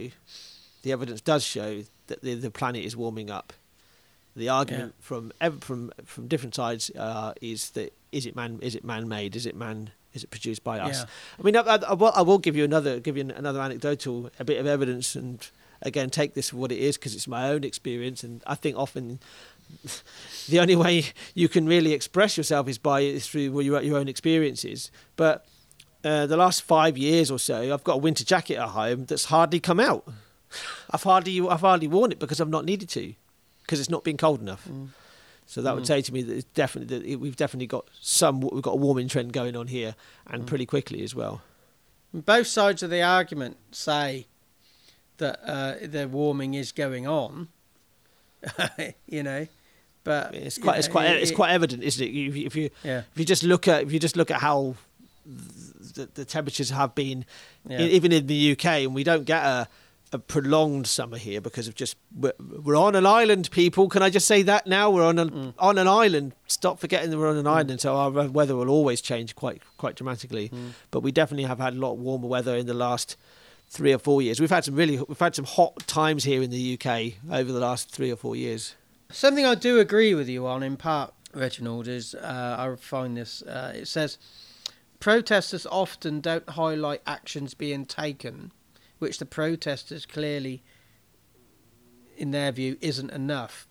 the 0.87 0.93
evidence 0.93 1.21
does 1.21 1.43
show 1.43 1.83
that 2.07 2.23
the, 2.23 2.35
the 2.35 2.51
planet 2.51 2.85
is 2.85 2.97
warming 2.97 3.29
up. 3.29 3.53
The 4.37 4.49
argument 4.51 4.95
yeah. 4.97 5.03
from 5.05 5.33
from 5.61 5.93
from 6.05 6.29
different 6.29 6.55
sides 6.55 6.91
uh, 6.91 7.33
is 7.41 7.71
that 7.71 7.93
is 8.13 8.25
it 8.25 8.37
man 8.37 8.61
is 8.63 8.77
it 8.77 8.85
man 8.85 9.09
made 9.09 9.35
is 9.35 9.47
it 9.47 9.57
man 9.57 9.91
is 10.15 10.23
it 10.23 10.31
produced 10.31 10.63
by 10.63 10.79
us? 10.79 11.01
Yeah. 11.01 11.07
I 11.41 11.43
mean, 11.43 11.57
I, 11.57 11.61
I, 11.61 11.77
I, 11.77 11.95
will, 11.95 12.13
I, 12.15 12.23
will, 12.23 12.39
give 12.39 12.55
you 12.55 12.63
another 12.63 13.01
give 13.01 13.17
you 13.17 13.29
another 13.29 13.61
anecdotal 13.61 14.31
a 14.39 14.45
bit 14.45 14.61
of 14.61 14.67
evidence 14.67 15.17
and 15.17 15.45
again 15.83 16.09
take 16.09 16.35
this 16.35 16.51
for 16.51 16.57
what 16.57 16.71
it 16.71 16.79
is 16.79 16.97
because 16.97 17.15
it's 17.17 17.27
my 17.27 17.49
own 17.49 17.65
experience 17.65 18.23
and 18.23 18.45
I 18.47 18.55
think 18.55 18.77
often 18.77 19.19
the 20.49 20.61
only 20.61 20.77
way 20.77 21.07
you 21.35 21.49
can 21.49 21.67
really 21.67 21.95
express 21.95 22.37
yourself 22.37 22.69
is 22.69 22.79
by 22.79 23.19
through 23.19 23.61
your 23.61 23.83
your 23.83 23.99
own 23.99 24.07
experiences. 24.07 24.93
But 25.17 25.47
uh, 26.05 26.27
the 26.27 26.37
last 26.37 26.63
five 26.63 26.97
years 26.97 27.33
or 27.33 27.39
so, 27.41 27.75
I've 27.75 27.83
got 27.83 27.95
a 27.95 28.03
winter 28.09 28.25
jacket 28.25 28.57
at 28.57 28.69
home 28.69 29.07
that's 29.07 29.25
hardly 29.25 29.59
come 29.59 29.81
out. 29.81 30.07
I've 30.91 31.03
hardly 31.03 31.41
I've 31.49 31.61
hardly 31.61 31.89
worn 31.89 32.13
it 32.13 32.19
because 32.19 32.41
I've 32.41 32.49
not 32.49 32.65
needed 32.65 32.89
to, 32.91 33.15
because 33.63 33.81
it's 33.81 33.91
not 33.91 34.05
been 34.05 34.17
cold 34.17 34.41
enough. 34.41 34.69
Mm. 34.69 34.89
So 35.47 35.63
that 35.63 35.73
mm. 35.73 35.77
would 35.77 35.87
say 35.87 36.03
to 36.03 36.13
me 36.13 36.23
that 36.23 36.35
it's 36.35 36.45
definitely 36.55 36.99
that 36.99 37.21
we've 37.21 37.37
definitely 37.37 37.69
got 37.69 37.87
some 38.01 38.41
we've 38.41 38.63
got 38.63 38.73
a 38.73 38.77
warming 38.77 39.09
trend 39.09 39.33
going 39.33 39.57
on 39.57 39.69
here, 39.69 39.95
and 40.27 40.43
mm. 40.43 40.47
pretty 40.47 40.67
quickly 40.67 41.03
as 41.03 41.15
well. 41.15 41.43
Both 42.13 42.47
sides 42.47 42.83
of 42.83 42.91
the 42.91 43.03
argument 43.03 43.57
say 43.73 44.27
that 45.19 45.41
uh, 45.45 45.75
the 45.83 46.09
warming 46.09 46.55
is 46.55 46.73
going 46.73 47.07
on. 47.07 47.49
you 49.07 49.23
know, 49.23 49.47
but 50.05 50.35
it's 50.35 50.59
quite 50.59 50.79
it's 50.79 50.89
quite 50.89 51.11
it, 51.11 51.23
it's 51.23 51.33
quite 51.33 51.51
evident, 51.51 51.83
isn't 51.83 52.07
it? 52.07 52.11
If 52.11 52.37
you, 52.37 52.47
if 52.47 52.57
you 52.57 52.71
yeah. 52.85 53.03
if 53.13 53.19
you 53.19 53.25
just 53.25 53.43
look 53.43 53.67
at 53.67 53.83
if 53.83 53.93
you 53.93 53.99
just 53.99 54.17
look 54.17 54.31
at 54.31 54.41
how 54.41 54.77
the, 55.25 56.09
the 56.15 56.25
temperatures 56.25 56.71
have 56.71 56.95
been, 56.95 57.25
yeah. 57.69 57.81
even 57.81 58.13
in 58.13 58.27
the 58.27 58.53
UK, 58.53 58.65
and 58.85 58.95
we 58.95 59.05
don't 59.05 59.25
get 59.25 59.43
a 59.43 59.69
a 60.13 60.19
prolonged 60.19 60.87
summer 60.87 61.17
here 61.19 61.41
because 61.41 61.67
of 61.69 61.75
just 61.75 61.97
we're, 62.15 62.33
we're, 62.39 62.77
on 62.77 62.95
an 62.95 63.07
island, 63.07 63.51
people. 63.51 63.89
Can 63.89 64.03
I 64.03 64.11
just 64.11 64.27
say 64.27 64.43
that 64.43 64.67
now? 64.67 64.91
We're 64.91 65.05
on 65.05 65.19
an 65.19 65.31
mm. 65.31 65.55
on 65.59 65.79
an 65.79 65.89
island. 65.89 66.33
Stop 66.47 66.79
forgetting 66.79 67.11
that 67.11 67.19
we're 67.19 67.29
on 67.29 67.37
an 67.37 67.45
mm. 67.45 67.51
island, 67.51 67.81
so 67.81 67.97
our 67.97 68.11
weather 68.11 68.57
will 68.57 68.71
always 68.71 69.01
change 69.01 69.35
quite 69.35 69.63
quite 69.79 69.97
dramatically. 69.97 70.49
Mm. 70.49 70.71
But 70.91 71.01
we 71.01 71.13
definitely 71.13 71.45
have 71.45 71.59
had 71.59 71.75
a 71.75 71.77
lot 71.77 71.95
warmer 71.95 72.29
weather 72.29 72.57
in 72.57 72.67
the 72.67 72.75
last 72.75 73.17
three 73.69 73.93
or 73.93 73.99
four 73.99 74.23
years. 74.23 74.41
We've 74.41 74.51
had 74.51 74.65
some 74.65 74.75
really 74.75 74.99
we've 75.09 75.19
had 75.19 75.35
some 75.35 75.45
hot 75.45 75.87
times 75.87 76.25
here 76.25 76.43
in 76.43 76.51
the 76.51 76.79
UK 76.79 77.15
over 77.31 77.53
the 77.53 77.61
last 77.61 77.91
three 77.91 78.11
or 78.11 78.17
four 78.17 78.37
years. 78.37 78.75
Something 79.11 79.47
I 79.47 79.55
do 79.55 79.79
agree 79.79 80.15
with 80.15 80.29
you 80.29 80.47
on 80.47 80.63
in 80.63 80.77
part, 80.77 81.15
Reginald, 81.33 81.89
is 81.89 82.15
uh, 82.15 82.57
I 82.59 82.75
find 82.77 83.17
this. 83.17 83.43
Uh, 83.43 83.73
it 83.75 83.87
says 83.87 84.19
protesters 84.99 85.67
often 85.67 86.21
don't 86.21 86.49
highlight 86.51 87.03
actions 87.07 87.55
being 87.55 87.87
taken, 87.87 88.53
which 88.99 89.19
the 89.19 89.27
protesters 89.27 90.07
clearly, 90.07 90.63
in 92.17 92.31
their 92.31 92.53
view, 92.53 92.77
isn't 92.81 93.11
enough, 93.11 93.67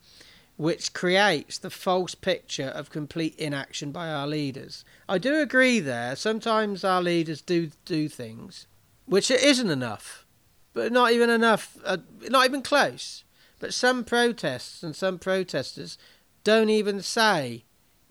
which 0.58 0.94
creates 0.94 1.58
the 1.58 1.70
false 1.70 2.16
picture 2.16 2.68
of 2.68 2.90
complete 2.90 3.36
inaction 3.36 3.92
by 3.92 4.10
our 4.10 4.28
leaders. 4.28 4.86
I 5.10 5.18
do 5.18 5.40
agree 5.40 5.80
there. 5.80 6.16
Sometimes 6.16 6.84
our 6.84 7.02
leaders 7.02 7.42
do 7.42 7.72
do 7.86 8.08
things 8.08 8.68
which 9.06 9.30
isn't 9.30 9.70
enough, 9.70 10.26
but 10.74 10.92
not 10.92 11.12
even 11.12 11.30
enough, 11.30 11.78
uh, 11.86 11.98
not 12.30 12.46
even 12.46 12.62
close. 12.62 13.24
But 13.60 13.74
some 13.74 14.04
protests 14.04 14.84
and 14.84 14.96
some 14.96 15.20
protesters 15.20 15.98
don't 16.44 16.70
even 16.70 17.02
say 17.02 17.66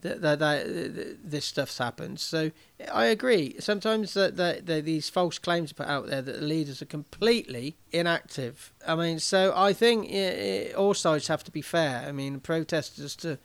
that, 0.05 0.21
that, 0.21 0.39
that, 0.39 1.19
this 1.25 1.47
stuff's 1.47 1.79
happened. 1.79 2.21
So 2.21 2.51
I 2.93 3.07
agree. 3.07 3.57
Sometimes 3.59 4.15
that, 4.15 4.37
that, 4.37 4.67
that 4.67 4.85
these 4.85 5.09
false 5.09 5.39
claims 5.39 5.73
are 5.73 5.75
put 5.75 5.89
out 5.89 6.07
there 6.07 6.23
that 6.23 6.41
the 6.41 6.47
leaders 6.47 6.83
are 6.83 6.87
completely 6.87 7.77
inactive. 7.91 8.73
I 8.87 8.95
mean, 8.95 9.19
so 9.19 9.53
I 9.57 9.73
think 9.73 10.11
it, 10.11 10.75
all 10.75 10.95
sides 10.95 11.29
have 11.29 11.43
to 11.45 11.51
be 11.51 11.63
fair. 11.63 12.05
I 12.07 12.13
mean, 12.13 12.39
protesters 12.41 13.17
to 13.17 13.39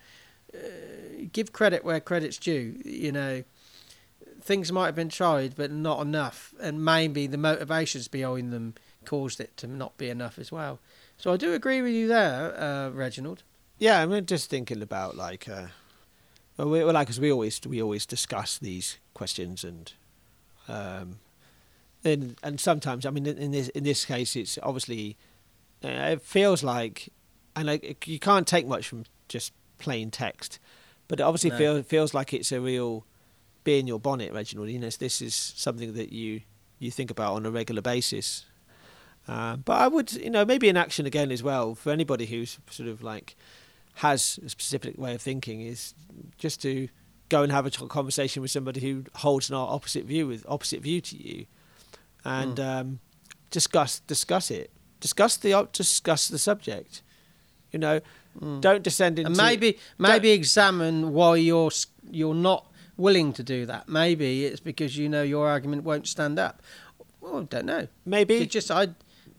uh, 0.53 0.57
give 1.31 1.53
credit 1.53 1.85
where 1.85 2.01
credit's 2.01 2.37
due. 2.37 2.75
You 2.83 3.13
know, 3.13 3.43
things 4.41 4.71
might 4.71 4.87
have 4.87 4.95
been 4.95 5.09
tried, 5.09 5.55
but 5.55 5.71
not 5.71 6.01
enough, 6.01 6.53
and 6.59 6.83
maybe 6.83 7.25
the 7.25 7.37
motivations 7.37 8.07
behind 8.09 8.51
them 8.51 8.73
caused 9.05 9.39
it 9.39 9.55
to 9.57 9.67
not 9.67 9.97
be 9.97 10.09
enough 10.09 10.37
as 10.37 10.51
well. 10.51 10.79
So 11.17 11.31
I 11.31 11.37
do 11.37 11.53
agree 11.53 11.81
with 11.81 11.93
you 11.93 12.07
there, 12.07 12.59
uh, 12.59 12.89
Reginald. 12.89 13.43
Yeah, 13.77 14.01
I'm 14.01 14.25
just 14.25 14.49
thinking 14.49 14.81
about 14.81 15.15
like, 15.15 15.47
uh, 15.47 15.67
well, 16.59 16.69
we, 16.69 16.83
well, 16.83 16.93
like, 16.93 17.07
cause 17.07 17.21
we 17.21 17.31
always 17.31 17.61
we 17.65 17.81
always 17.81 18.05
discuss 18.05 18.57
these 18.57 18.97
questions 19.13 19.63
and, 19.63 19.93
um, 20.67 21.19
and 22.03 22.35
and 22.43 22.59
sometimes 22.59 23.05
I 23.05 23.11
mean 23.11 23.25
in 23.25 23.51
this 23.51 23.69
in 23.69 23.83
this 23.85 24.03
case 24.03 24.35
it's 24.35 24.59
obviously, 24.61 25.15
uh, 25.83 25.87
it 25.87 26.21
feels 26.21 26.61
like, 26.61 27.09
and 27.55 27.67
like 27.67 28.05
you 28.07 28.19
can't 28.19 28.45
take 28.45 28.67
much 28.67 28.89
from 28.89 29.05
just 29.29 29.53
plain 29.77 30.11
text, 30.11 30.59
but 31.07 31.21
it 31.21 31.23
obviously 31.23 31.51
no. 31.51 31.57
feels 31.57 31.85
feels 31.85 32.13
like 32.13 32.33
it's 32.33 32.51
a 32.51 32.59
real 32.59 33.05
bee 33.63 33.79
in 33.79 33.87
your 33.87 33.99
bonnet, 33.99 34.33
Reginald. 34.33 34.69
You 34.69 34.79
know, 34.79 34.89
this 34.89 35.21
is 35.21 35.33
something 35.33 35.93
that 35.93 36.11
you 36.11 36.41
you 36.77 36.91
think 36.91 37.09
about 37.09 37.35
on 37.35 37.45
a 37.45 37.51
regular 37.51 37.81
basis. 37.81 38.45
Uh, 39.29 39.55
but 39.57 39.73
I 39.73 39.87
would, 39.87 40.11
you 40.11 40.29
know, 40.29 40.43
maybe 40.43 40.67
in 40.67 40.75
action 40.75 41.05
again 41.05 41.31
as 41.31 41.41
well 41.41 41.75
for 41.75 41.91
anybody 41.91 42.25
who's 42.25 42.57
sort 42.69 42.89
of 42.89 43.01
like 43.01 43.37
has 43.99 44.39
a 44.45 44.47
specific 44.47 44.97
way 44.97 45.13
of 45.13 45.21
thinking 45.21 45.59
is 45.59 45.93
just 46.37 46.61
to 46.61 46.87
go 47.27 47.43
and 47.43 47.51
have 47.51 47.65
a 47.65 47.71
conversation 47.71 48.41
with 48.41 48.49
somebody 48.49 48.79
who 48.79 49.03
holds 49.15 49.49
an 49.49 49.55
opposite 49.55 50.05
view 50.05 50.25
with 50.25 50.45
opposite 50.47 50.81
view 50.81 51.01
to 51.01 51.17
you, 51.17 51.45
and 52.23 52.55
mm. 52.55 52.65
um, 52.65 52.99
discuss 53.51 53.99
discuss 54.01 54.51
it, 54.51 54.71
discuss 55.01 55.35
the 55.35 55.67
discuss 55.73 56.29
the 56.29 56.39
subject. 56.39 57.01
You 57.73 57.79
know, 57.79 57.99
mm. 58.39 58.61
don't 58.61 58.83
descend 58.83 59.19
into 59.19 59.27
and 59.27 59.37
maybe 59.37 59.77
maybe 59.97 60.31
examine 60.31 61.13
why 61.13 61.35
you're 61.35 61.71
you're 62.09 62.33
not 62.33 62.71
willing 62.95 63.33
to 63.33 63.43
do 63.43 63.65
that. 63.65 63.89
Maybe 63.89 64.45
it's 64.45 64.61
because 64.61 64.97
you 64.97 65.09
know 65.09 65.23
your 65.23 65.45
argument 65.45 65.83
won't 65.83 66.07
stand 66.07 66.39
up. 66.39 66.61
Well, 67.19 67.41
I 67.41 67.43
don't 67.43 67.65
know. 67.65 67.87
Maybe 68.05 68.45
just 68.45 68.71
I 68.71 68.89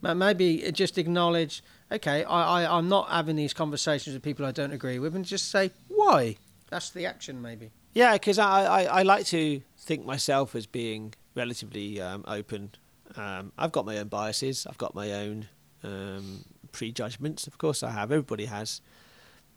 maybe 0.03 0.71
just 0.71 0.99
acknowledge. 0.99 1.63
Okay, 1.91 2.23
I, 2.23 2.61
I 2.61 2.77
I'm 2.77 2.87
not 2.87 3.09
having 3.09 3.35
these 3.35 3.53
conversations 3.53 4.13
with 4.13 4.23
people 4.23 4.45
I 4.45 4.51
don't 4.51 4.71
agree 4.71 4.99
with, 4.99 5.15
and 5.15 5.25
just 5.25 5.51
say 5.51 5.71
why. 5.89 6.37
That's 6.69 6.89
the 6.89 7.05
action, 7.05 7.41
maybe. 7.41 7.71
Yeah, 7.93 8.13
because 8.13 8.39
I, 8.39 8.63
I 8.63 8.83
I 8.83 9.01
like 9.03 9.25
to 9.27 9.61
think 9.77 10.05
myself 10.05 10.55
as 10.55 10.65
being 10.65 11.13
relatively 11.35 11.99
um, 11.99 12.23
open. 12.27 12.71
Um, 13.17 13.51
I've 13.57 13.73
got 13.73 13.85
my 13.85 13.97
own 13.97 14.07
biases. 14.07 14.65
I've 14.65 14.77
got 14.77 14.95
my 14.95 15.11
own 15.11 15.47
um, 15.83 16.45
prejudgments. 16.71 17.45
Of 17.45 17.57
course, 17.57 17.83
I 17.83 17.91
have. 17.91 18.11
Everybody 18.11 18.45
has. 18.45 18.79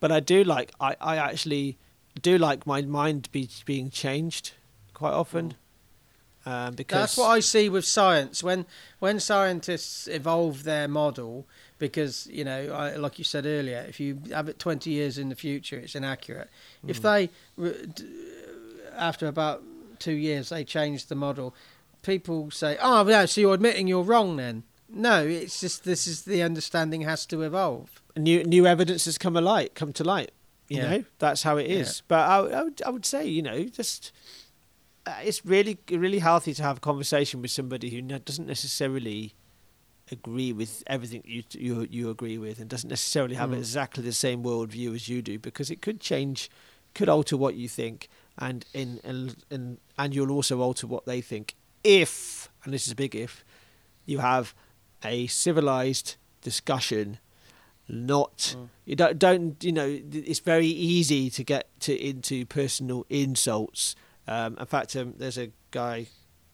But 0.01 0.11
I 0.11 0.19
do 0.19 0.43
like. 0.43 0.71
I, 0.81 0.97
I 0.99 1.15
actually 1.15 1.77
do 2.21 2.37
like 2.37 2.67
my 2.67 2.81
mind 2.81 3.29
be, 3.31 3.49
being 3.65 3.89
changed 3.89 4.51
quite 4.93 5.13
often. 5.13 5.55
Um, 6.45 6.75
because 6.75 6.99
that's 6.99 7.17
what 7.17 7.29
I 7.29 7.39
see 7.39 7.69
with 7.69 7.85
science. 7.85 8.43
When 8.43 8.65
when 8.99 9.19
scientists 9.19 10.07
evolve 10.07 10.63
their 10.63 10.87
model, 10.87 11.47
because 11.77 12.27
you 12.27 12.43
know, 12.43 12.73
I, 12.73 12.95
like 12.95 13.17
you 13.17 13.23
said 13.23 13.45
earlier, 13.45 13.85
if 13.87 13.99
you 13.99 14.19
have 14.31 14.49
it 14.49 14.59
twenty 14.59 14.91
years 14.91 15.17
in 15.17 15.29
the 15.29 15.35
future, 15.35 15.77
it's 15.77 15.95
inaccurate. 15.95 16.49
Mm. 16.85 16.89
If 16.89 17.01
they, 17.01 17.29
after 18.95 19.27
about 19.27 19.63
two 19.99 20.13
years, 20.13 20.49
they 20.49 20.63
change 20.63 21.07
the 21.07 21.15
model, 21.15 21.55
people 22.01 22.51
say, 22.51 22.77
"Oh, 22.81 23.03
no, 23.03 23.25
so 23.25 23.41
you're 23.41 23.53
admitting 23.53 23.87
you're 23.87 24.03
wrong 24.03 24.37
then." 24.37 24.63
No, 24.87 25.25
it's 25.25 25.59
just 25.59 25.83
this 25.83 26.07
is 26.07 26.23
the 26.23 26.43
understanding 26.43 27.01
has 27.01 27.25
to 27.27 27.41
evolve. 27.41 28.01
New 28.15 28.43
new 28.43 28.65
evidence 28.65 29.05
has 29.05 29.17
come 29.17 29.35
alight, 29.35 29.75
come 29.75 29.91
to 29.93 30.03
light. 30.03 30.31
You 30.67 30.77
yeah. 30.77 30.89
know, 30.89 31.03
that's 31.19 31.43
how 31.43 31.57
it 31.57 31.67
is. 31.67 31.97
Yeah. 31.97 32.03
But 32.07 32.19
I, 32.19 32.37
I, 32.37 32.63
would, 32.63 32.81
I 32.83 32.89
would 32.89 33.05
say, 33.05 33.27
you 33.27 33.43
know, 33.43 33.65
just 33.65 34.11
uh, 35.05 35.13
it's 35.23 35.45
really, 35.45 35.77
really 35.91 36.19
healthy 36.19 36.53
to 36.55 36.63
have 36.63 36.77
a 36.77 36.79
conversation 36.79 37.41
with 37.41 37.51
somebody 37.51 37.89
who 37.91 38.01
doesn't 38.01 38.47
necessarily 38.47 39.35
agree 40.11 40.53
with 40.53 40.83
everything 40.87 41.21
you 41.25 41.43
you 41.51 41.87
you 41.89 42.09
agree 42.09 42.37
with, 42.37 42.59
and 42.59 42.69
doesn't 42.69 42.89
necessarily 42.89 43.35
have 43.35 43.49
mm. 43.49 43.57
exactly 43.57 44.03
the 44.03 44.11
same 44.11 44.43
worldview 44.43 44.95
as 44.95 45.07
you 45.07 45.21
do, 45.21 45.39
because 45.39 45.69
it 45.71 45.81
could 45.81 45.99
change, 45.99 46.49
could 46.93 47.09
alter 47.09 47.37
what 47.37 47.55
you 47.55 47.67
think, 47.67 48.09
and 48.37 48.65
in 48.73 48.99
and 49.03 49.35
and, 49.49 49.77
and 49.97 50.13
you'll 50.13 50.31
also 50.31 50.61
alter 50.61 50.87
what 50.87 51.05
they 51.05 51.21
think 51.21 51.55
if, 51.83 52.49
and 52.63 52.73
this 52.73 52.85
is 52.85 52.93
a 52.93 52.95
big 52.95 53.15
if, 53.15 53.45
you 54.05 54.19
have 54.19 54.53
a 55.03 55.27
civilized 55.27 56.15
discussion 56.41 57.19
not 57.87 58.55
mm. 58.57 58.67
you 58.85 58.95
don't 58.95 59.19
don't 59.19 59.63
you 59.63 59.71
know 59.71 59.99
it's 60.11 60.39
very 60.39 60.65
easy 60.67 61.29
to 61.29 61.43
get 61.43 61.67
to 61.79 61.95
into 61.95 62.45
personal 62.45 63.05
insults 63.09 63.95
um, 64.27 64.57
in 64.59 64.65
fact 64.65 64.95
um, 64.95 65.13
there's 65.17 65.37
a 65.37 65.51
guy 65.69 66.07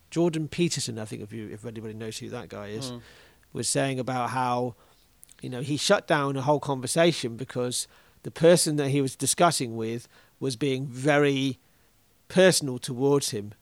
jordan 0.09 0.47
peterson 0.47 0.99
i 0.99 1.05
think 1.05 1.21
if 1.21 1.31
you 1.31 1.47
if 1.49 1.65
anybody 1.65 1.93
knows 1.93 2.17
who 2.17 2.29
that 2.29 2.49
guy 2.49 2.67
is 2.67 2.91
mm. 2.91 3.01
Was 3.53 3.67
saying 3.67 3.99
about 3.99 4.31
how 4.31 4.75
you 5.41 5.49
know 5.49 5.61
he 5.61 5.77
shut 5.77 6.07
down 6.07 6.35
a 6.35 6.41
whole 6.41 6.59
conversation 6.59 7.35
because 7.35 7.87
the 8.23 8.31
person 8.31 8.75
that 8.75 8.89
he 8.89 9.01
was 9.01 9.15
discussing 9.15 9.75
with 9.75 10.07
was 10.39 10.55
being 10.55 10.87
very 10.87 11.59
personal 12.27 12.77
towards 12.77 13.31
him 13.31 13.53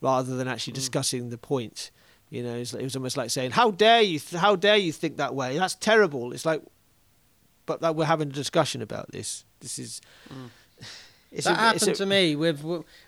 rather 0.00 0.36
than 0.36 0.48
actually 0.48 0.72
mm. 0.72 0.76
discussing 0.76 1.30
the 1.30 1.38
point 1.38 1.90
you 2.30 2.42
know 2.42 2.54
it 2.54 2.82
was 2.82 2.96
almost 2.96 3.16
like 3.16 3.30
saying 3.30 3.50
how 3.50 3.70
dare 3.70 4.00
you 4.00 4.18
th- 4.18 4.40
how 4.40 4.56
dare 4.56 4.76
you 4.76 4.92
think 4.92 5.16
that 5.16 5.34
way 5.34 5.58
that's 5.58 5.74
terrible 5.74 6.32
it's 6.32 6.46
like 6.46 6.62
but 7.66 7.80
that 7.80 7.96
we're 7.96 8.04
having 8.04 8.28
a 8.28 8.32
discussion 8.32 8.80
about 8.80 9.10
this. 9.12 9.44
This 9.60 9.78
is. 9.78 10.00
Mm. 10.32 10.50
that 11.32 11.46
a, 11.46 11.54
happened 11.54 11.90
a, 11.90 11.94
to 11.94 12.06
me 12.06 12.36
with 12.36 12.64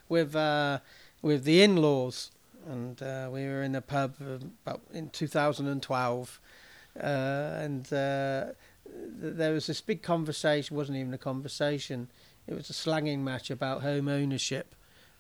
with 0.09 0.37
uh, 0.37 0.81
with 1.23 1.45
the 1.45 1.63
in-laws, 1.63 2.31
and 2.69 3.03
uh, 3.03 3.29
we 3.33 3.45
were 3.47 3.63
in 3.63 3.75
a 3.75 3.81
pub 3.81 4.15
about 4.21 4.83
in 4.93 5.09
2012, 5.11 6.41
uh, 6.97 7.03
and 7.03 7.93
uh, 7.93 8.47
there 8.87 9.53
was 9.53 9.67
this 9.67 9.81
big 9.81 10.03
conversation. 10.03 10.75
It 10.75 10.79
wasn't 10.79 10.99
even 10.99 11.15
a 11.15 11.19
conversation. 11.19 12.09
It 12.47 12.55
was 12.55 12.71
a 12.71 12.75
slanging 12.75 13.25
match 13.25 13.51
about 13.51 13.83
home 13.83 14.09
ownership, 14.09 14.75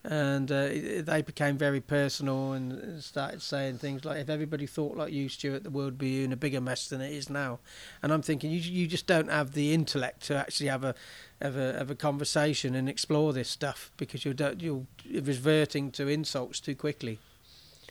and 0.04 0.50
uh, 0.52 0.68
they 0.68 1.22
became 1.24 1.56
very 1.56 1.80
personal 1.80 2.52
and 2.52 3.02
started 3.02 3.40
saying 3.40 3.78
things 3.78 4.04
like, 4.04 4.18
"If 4.18 4.28
everybody 4.28 4.66
thought 4.66 4.96
like 4.96 5.12
you, 5.12 5.28
Stuart, 5.28 5.64
the 5.64 5.70
world 5.70 5.92
would 5.92 5.98
be 5.98 6.24
in 6.24 6.32
a 6.32 6.37
bigger 6.37 6.61
mess 6.61 6.88
than 6.88 7.00
it 7.00 7.12
is 7.12 7.30
now." 7.30 7.61
And 8.02 8.12
I'm 8.12 8.22
thinking, 8.22 8.50
you 8.50 8.58
you 8.58 8.87
just 8.87 9.06
don't 9.06 9.30
have 9.30 9.52
the 9.52 9.72
intellect 9.72 10.22
to 10.26 10.37
actually 10.37 10.68
have 10.68 10.84
a 10.84 10.94
have 11.40 11.56
a 11.56 11.78
have 11.78 11.90
a 11.90 11.94
conversation 11.94 12.74
and 12.74 12.88
explore 12.88 13.32
this 13.32 13.48
stuff 13.48 13.90
because 13.96 14.24
you're 14.24 14.34
you're 14.58 14.87
reverting 15.06 15.90
to 15.92 16.08
insults 16.08 16.61
too 16.61 16.74
quickly. 16.74 17.18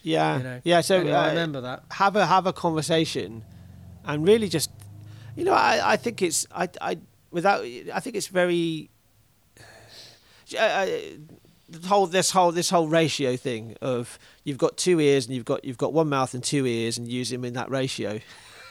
Yeah, 0.07 0.37
you 0.37 0.43
know? 0.43 0.61
yeah. 0.63 0.81
So 0.81 0.99
anyway, 0.99 1.11
uh, 1.11 1.21
I 1.21 1.29
remember 1.29 1.61
that. 1.61 1.83
Have 1.91 2.15
a 2.15 2.25
have 2.25 2.47
a 2.47 2.53
conversation, 2.53 3.43
and 4.05 4.25
really 4.25 4.47
just, 4.47 4.71
you 5.35 5.43
know, 5.43 5.53
I 5.53 5.93
I 5.93 5.97
think 5.97 6.21
it's 6.21 6.47
I 6.55 6.69
I 6.81 6.97
without 7.31 7.61
I 7.63 7.99
think 7.99 8.15
it's 8.15 8.27
very. 8.27 8.89
I, 10.57 11.17
the 11.69 11.85
whole 11.89 12.07
this 12.07 12.31
whole 12.31 12.53
this 12.53 12.69
whole 12.69 12.87
ratio 12.87 13.35
thing 13.35 13.75
of 13.81 14.17
you've 14.45 14.57
got 14.57 14.77
two 14.77 15.01
ears 15.01 15.25
and 15.25 15.35
you've 15.35 15.43
got 15.43 15.65
you've 15.65 15.77
got 15.77 15.91
one 15.91 16.07
mouth 16.07 16.33
and 16.33 16.41
two 16.41 16.65
ears 16.65 16.97
and 16.97 17.05
use 17.05 17.29
them 17.29 17.43
in 17.43 17.53
that 17.53 17.69
ratio. 17.69 18.21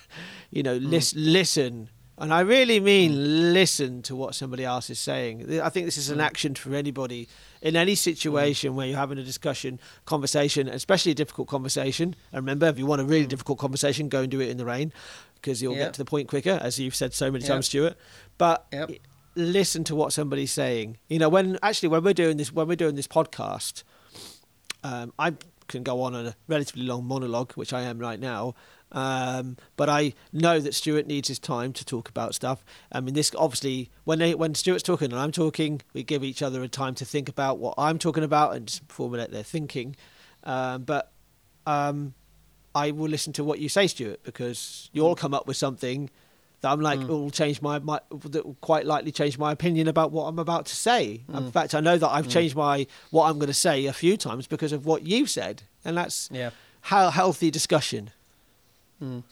you 0.51 0.62
know, 0.62 0.79
mm. 0.79 0.88
lis- 0.88 1.14
listen, 1.14 1.90
and 2.16 2.33
I 2.33 2.40
really 2.40 2.81
mean 2.81 3.12
mm. 3.12 3.53
listen 3.53 4.01
to 4.03 4.16
what 4.16 4.35
somebody 4.35 4.64
else 4.64 4.88
is 4.88 4.99
saying. 4.99 5.61
I 5.61 5.68
think 5.68 5.85
this 5.85 5.99
is 5.99 6.09
an 6.09 6.18
mm. 6.18 6.25
action 6.25 6.55
for 6.55 6.75
anybody 6.75 7.29
in 7.66 7.74
any 7.74 7.94
situation 7.94 8.72
mm. 8.72 8.74
where 8.76 8.87
you're 8.87 8.96
having 8.96 9.18
a 9.18 9.24
discussion, 9.24 9.81
conversation, 10.05 10.68
especially 10.68 11.12
a 11.12 11.14
difficult 11.16 11.48
conversation. 11.48 12.14
And 12.33 12.42
remember, 12.42 12.66
if 12.66 12.79
you 12.79 12.87
want 12.87 13.00
a 13.00 13.05
really 13.05 13.26
mm. 13.26 13.31
difficult 13.31 13.59
conversation, 13.59 14.09
go 14.09 14.22
and 14.22 14.31
do 14.31 14.40
it 14.40 14.48
in 14.50 14.57
the 14.57 14.64
rain 14.64 14.92
because 15.35 15.61
you'll 15.61 15.74
yep. 15.74 15.88
get 15.88 15.94
to 15.94 15.98
the 15.98 16.05
point 16.05 16.29
quicker, 16.29 16.59
as 16.62 16.79
you've 16.79 16.94
said 16.94 17.12
so 17.12 17.31
many 17.31 17.42
yep. 17.42 17.52
times, 17.52 17.66
Stuart. 17.66 17.96
But 18.38 18.66
yep 18.72 18.90
listen 19.38 19.85
to 19.85 19.94
what 19.94 20.14
somebody's 20.14 20.50
saying. 20.50 20.96
You 21.09 21.18
know, 21.18 21.29
when 21.29 21.59
actually 21.62 21.90
when 21.90 22.02
we're 22.02 22.14
doing 22.14 22.38
this 22.38 22.50
when 22.50 22.66
we're 22.66 22.74
doing 22.74 22.94
this 22.94 23.07
podcast, 23.07 23.83
um, 24.83 25.12
I 25.18 25.35
can 25.68 25.83
go 25.83 26.02
on 26.02 26.14
a 26.14 26.35
relatively 26.48 26.85
long 26.85 27.05
monologue, 27.05 27.52
which 27.52 27.72
I 27.72 27.83
am 27.83 27.98
right 27.98 28.18
now. 28.18 28.55
Um, 28.92 29.57
but 29.77 29.88
I 29.88 30.14
know 30.33 30.61
that 30.61 30.75
Stuart 30.75 31.07
needs 31.07 31.29
his 31.29 31.38
time 31.38 31.72
to 31.75 31.85
talk 31.85 32.09
about 32.09 32.35
stuff. 32.35 32.64
I 32.92 33.01
mean, 33.01 33.14
this 33.14 33.33
obviously 33.37 33.90
when 34.05 34.18
they 34.20 34.35
when 34.35 34.55
Stuart's 34.55 34.83
talking 34.83 35.11
and 35.12 35.20
I'm 35.20 35.33
talking, 35.33 35.83
we 35.92 36.03
give 36.03 36.22
each 36.22 36.40
other 36.42 36.62
a 36.62 36.68
time 36.68 36.94
to 36.96 37.05
think 37.05 37.29
about 37.29 37.59
what 37.59 37.75
I'm 37.79 37.99
talking 37.99 38.22
about 38.25 38.55
and 38.55 38.66
just 38.68 38.83
formulate 38.88 39.33
their 39.33 39.42
thinking. 39.42 39.96
Um, 40.44 40.83
but 40.85 41.12
um, 41.66 42.14
I 42.75 42.92
will 42.92 43.09
listen 43.09 43.33
to 43.35 43.44
what 43.44 43.59
you 43.59 43.68
say, 43.68 43.87
Stuart, 43.88 44.22
because 44.22 44.88
you'll 44.92 45.16
come 45.16 45.35
up 45.35 45.46
with 45.49 45.57
something 45.57 46.09
that 46.61 46.70
I'm 46.70 46.81
like, 46.81 47.01
Mm. 47.01 47.09
will 47.09 47.31
change 47.31 47.61
my, 47.61 47.79
my 47.81 48.01
that 48.11 48.46
will 48.46 48.57
quite 48.61 48.87
likely 48.87 49.11
change 49.12 49.37
my 49.37 49.51
opinion 49.53 49.88
about 49.88 50.12
what 50.12 50.25
I'm 50.27 50.38
about 50.38 50.66
to 50.66 50.77
say. 50.77 51.25
In 51.29 51.35
Mm. 51.44 51.53
fact, 51.53 51.75
I 51.75 51.81
know 51.81 51.99
that 51.99 52.09
I've 52.09 52.29
Mm. 52.29 52.31
changed 52.31 52.55
my 52.57 52.87
what 53.11 53.29
I'm 53.29 53.38
going 53.38 53.49
to 53.49 53.55
say 53.55 53.85
a 53.87 53.92
few 53.92 54.16
times 54.16 54.46
because 54.46 54.72
of 54.72 54.87
what 54.87 55.03
you've 55.03 55.29
said, 55.29 55.64
and 55.85 55.96
that's 55.99 56.29
Yeah. 56.33 56.51
how 56.83 57.11
healthy 57.11 57.51
discussion. 57.51 58.11
Mm. 59.03 59.23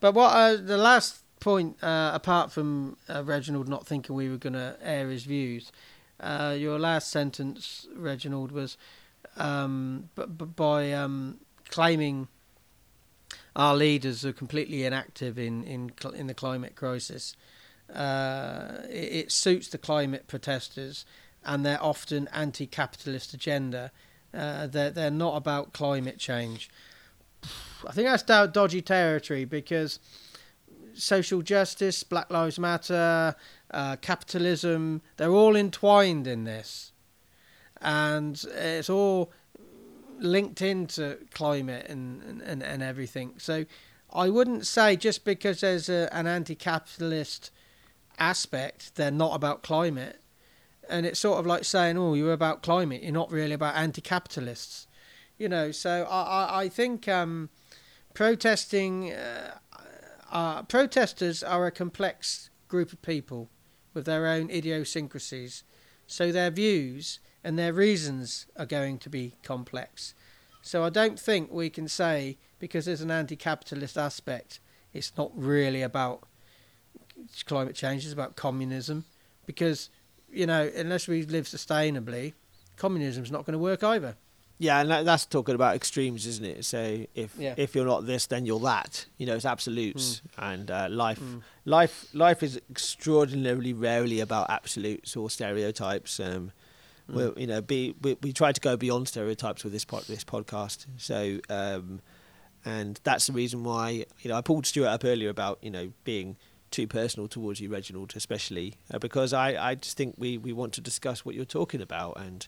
But 0.00 0.14
what 0.14 0.30
uh, 0.32 0.56
the 0.56 0.78
last 0.78 1.22
point, 1.40 1.82
uh, 1.82 2.10
apart 2.14 2.52
from 2.52 2.96
uh, 3.08 3.22
Reginald 3.24 3.68
not 3.68 3.86
thinking 3.86 4.14
we 4.14 4.28
were 4.28 4.36
going 4.36 4.52
to 4.54 4.76
air 4.82 5.08
his 5.10 5.24
views, 5.24 5.72
uh, 6.20 6.54
your 6.58 6.78
last 6.78 7.10
sentence, 7.10 7.86
Reginald, 7.94 8.52
was 8.52 8.76
um, 9.36 10.10
b- 10.14 10.24
b- 10.26 10.44
by 10.44 10.92
um, 10.92 11.38
claiming 11.68 12.28
our 13.56 13.74
leaders 13.74 14.24
are 14.24 14.32
completely 14.32 14.84
inactive 14.84 15.38
in 15.38 15.64
in 15.64 15.92
cl- 16.00 16.14
in 16.14 16.26
the 16.26 16.34
climate 16.34 16.76
crisis. 16.76 17.36
Uh, 17.92 18.82
it, 18.88 19.12
it 19.12 19.32
suits 19.32 19.68
the 19.68 19.78
climate 19.78 20.28
protesters, 20.28 21.04
and 21.44 21.64
they're 21.64 21.82
often 21.82 22.28
anti-capitalist 22.32 23.34
agenda. 23.34 23.90
Uh, 24.32 24.66
they're 24.66 24.90
they're 24.90 25.10
not 25.10 25.36
about 25.36 25.72
climate 25.72 26.18
change. 26.18 26.70
I 27.86 27.92
think 27.92 28.08
that's 28.08 28.22
dodgy 28.52 28.82
territory 28.82 29.44
because 29.44 29.98
social 30.94 31.42
justice, 31.42 32.02
Black 32.02 32.30
Lives 32.30 32.58
Matter, 32.58 33.34
uh, 33.70 33.96
capitalism, 33.96 35.02
they're 35.16 35.30
all 35.30 35.56
entwined 35.56 36.26
in 36.26 36.44
this. 36.44 36.92
And 37.80 38.42
it's 38.54 38.90
all 38.90 39.32
linked 40.18 40.60
into 40.60 41.18
climate 41.32 41.86
and, 41.88 42.42
and, 42.42 42.62
and 42.62 42.82
everything. 42.82 43.34
So 43.38 43.64
I 44.12 44.28
wouldn't 44.28 44.66
say 44.66 44.96
just 44.96 45.24
because 45.24 45.60
there's 45.60 45.88
a, 45.88 46.08
an 46.12 46.26
anti 46.26 46.54
capitalist 46.54 47.50
aspect, 48.18 48.96
they're 48.96 49.10
not 49.10 49.34
about 49.34 49.62
climate. 49.62 50.20
And 50.88 51.06
it's 51.06 51.20
sort 51.20 51.38
of 51.38 51.46
like 51.46 51.64
saying, 51.64 51.96
oh, 51.96 52.14
you're 52.14 52.32
about 52.32 52.62
climate, 52.62 53.02
you're 53.02 53.12
not 53.12 53.30
really 53.30 53.52
about 53.52 53.76
anti 53.76 54.02
capitalists. 54.02 54.86
You 55.40 55.48
know, 55.48 55.70
so 55.70 56.06
I, 56.10 56.22
I, 56.22 56.60
I 56.64 56.68
think 56.68 57.08
um, 57.08 57.48
protesting, 58.12 59.10
uh, 59.14 59.54
uh, 60.30 60.62
protesters 60.64 61.42
are 61.42 61.66
a 61.66 61.70
complex 61.70 62.50
group 62.68 62.92
of 62.92 63.00
people 63.00 63.48
with 63.94 64.04
their 64.04 64.26
own 64.26 64.50
idiosyncrasies. 64.50 65.64
So 66.06 66.30
their 66.30 66.50
views 66.50 67.20
and 67.42 67.58
their 67.58 67.72
reasons 67.72 68.48
are 68.58 68.66
going 68.66 68.98
to 68.98 69.08
be 69.08 69.32
complex. 69.42 70.12
So 70.60 70.84
I 70.84 70.90
don't 70.90 71.18
think 71.18 71.50
we 71.50 71.70
can 71.70 71.88
say 71.88 72.36
because 72.58 72.84
there's 72.84 73.00
an 73.00 73.10
anti-capitalist 73.10 73.96
aspect, 73.96 74.60
it's 74.92 75.16
not 75.16 75.30
really 75.34 75.80
about 75.80 76.24
climate 77.46 77.74
change. 77.74 78.04
It's 78.04 78.12
about 78.12 78.36
communism, 78.36 79.06
because 79.46 79.88
you 80.30 80.46
know 80.46 80.70
unless 80.76 81.08
we 81.08 81.22
live 81.22 81.46
sustainably, 81.46 82.34
communism's 82.76 83.30
not 83.30 83.46
going 83.46 83.54
to 83.54 83.58
work 83.58 83.82
either. 83.82 84.16
Yeah, 84.62 84.80
and 84.80 84.90
that, 84.90 85.06
that's 85.06 85.24
talking 85.24 85.54
about 85.54 85.74
extremes, 85.74 86.26
isn't 86.26 86.44
it? 86.44 86.64
So 86.66 87.06
if 87.14 87.34
Yeah. 87.38 87.54
if 87.56 87.74
you're 87.74 87.86
not 87.86 88.04
this, 88.06 88.26
then 88.26 88.44
you're 88.44 88.60
that. 88.60 89.06
You 89.16 89.24
know, 89.26 89.34
it's 89.34 89.46
absolutes, 89.46 90.20
and 90.36 90.70
uh, 90.70 90.86
life 90.90 91.18
Mm. 91.18 91.42
life 91.64 92.06
life 92.12 92.42
is 92.42 92.60
extraordinarily 92.70 93.72
rarely 93.72 94.20
about 94.20 94.50
absolutes 94.50 95.16
or 95.16 95.30
stereotypes. 95.30 96.20
Um, 96.20 96.52
Mm. 97.08 97.14
well, 97.14 97.32
you 97.38 97.46
know, 97.46 97.62
be 97.62 97.94
we, 98.02 98.18
we 98.22 98.32
try 98.34 98.52
to 98.52 98.60
go 98.60 98.76
beyond 98.76 99.08
stereotypes 99.08 99.64
with 99.64 99.72
this 99.72 99.86
pod, 99.86 100.04
this 100.08 100.24
podcast. 100.24 100.84
So, 100.98 101.40
um, 101.48 102.00
and 102.64 103.00
that's 103.02 103.26
the 103.28 103.32
reason 103.32 103.64
why 103.64 104.04
you 104.20 104.28
know 104.28 104.36
I 104.36 104.42
pulled 104.42 104.66
Stuart 104.66 104.88
up 104.88 105.04
earlier 105.06 105.30
about 105.30 105.58
you 105.62 105.70
know 105.70 105.92
being 106.04 106.36
too 106.70 106.86
personal 106.86 107.28
towards 107.28 107.60
you, 107.60 107.70
Reginald, 107.70 108.12
especially 108.14 108.74
uh, 108.92 108.98
because 108.98 109.32
I, 109.32 109.70
I 109.70 109.74
just 109.74 109.96
think 109.96 110.16
we, 110.18 110.36
we 110.38 110.52
want 110.52 110.74
to 110.74 110.80
discuss 110.82 111.24
what 111.24 111.34
you're 111.34 111.46
talking 111.46 111.80
about 111.80 112.20
and. 112.20 112.46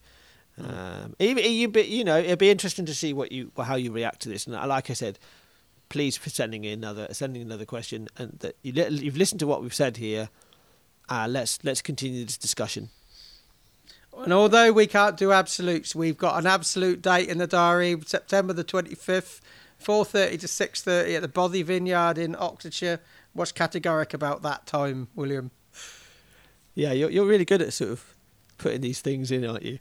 Um, 0.59 1.17
even 1.19 1.45
you, 1.45 1.71
you 1.71 2.05
know, 2.05 2.19
it'd 2.19 2.38
be 2.38 2.51
interesting 2.51 2.87
to 2.87 2.95
see 2.95 3.12
what 3.12 3.33
you, 3.33 3.51
how 3.57 3.75
you 3.75 3.91
react 3.91 4.21
to 4.23 4.29
this. 4.29 4.47
And 4.47 4.55
uh, 4.55 4.67
like 4.67 4.91
I 4.91 4.93
said, 4.93 5.19
please 5.88 6.17
for 6.17 6.31
sending 6.31 6.65
in 6.65 6.81
another, 6.81 7.09
sending 7.12 7.43
another 7.43 7.65
question, 7.65 8.09
and 8.17 8.38
that 8.41 8.57
you 8.62 8.73
you've 8.73 9.17
listened 9.17 9.41
to 9.41 9.47
what 9.47 9.62
we've 9.62 9.75
said 9.75 9.97
here. 9.97 10.29
Uh, 11.09 11.27
let's 11.29 11.59
let's 11.65 11.83
continue 11.83 12.25
this 12.25 12.37
discussion. 12.37 12.91
And 14.17 14.33
although 14.33 14.73
we 14.73 14.87
can't 14.87 15.17
do 15.17 15.33
absolutes, 15.33 15.95
we've 15.95 16.19
got 16.19 16.38
an 16.38 16.47
absolute 16.47 17.01
date 17.01 17.29
in 17.29 17.38
the 17.38 17.47
diary, 17.47 17.97
September 18.05 18.53
the 18.53 18.62
25th, 18.62 19.41
4.30 19.83 20.41
to 20.41 20.47
6.30 20.47 21.17
at 21.17 21.23
the 21.23 21.29
Bothy 21.29 21.65
Vineyard 21.65 22.19
in 22.19 22.37
Oxfordshire. 22.37 23.01
What's 23.33 23.53
categoric 23.53 24.12
about 24.12 24.43
that 24.43 24.67
time, 24.67 25.09
William? 25.15 25.51
Yeah, 26.75 26.93
you're 26.93 27.11
you're 27.11 27.27
really 27.27 27.45
good 27.45 27.62
at 27.62 27.73
sort 27.73 27.91
of 27.91 28.15
putting 28.59 28.81
these 28.81 29.01
things 29.01 29.31
in, 29.31 29.45
aren't 29.45 29.65
you? 29.65 29.79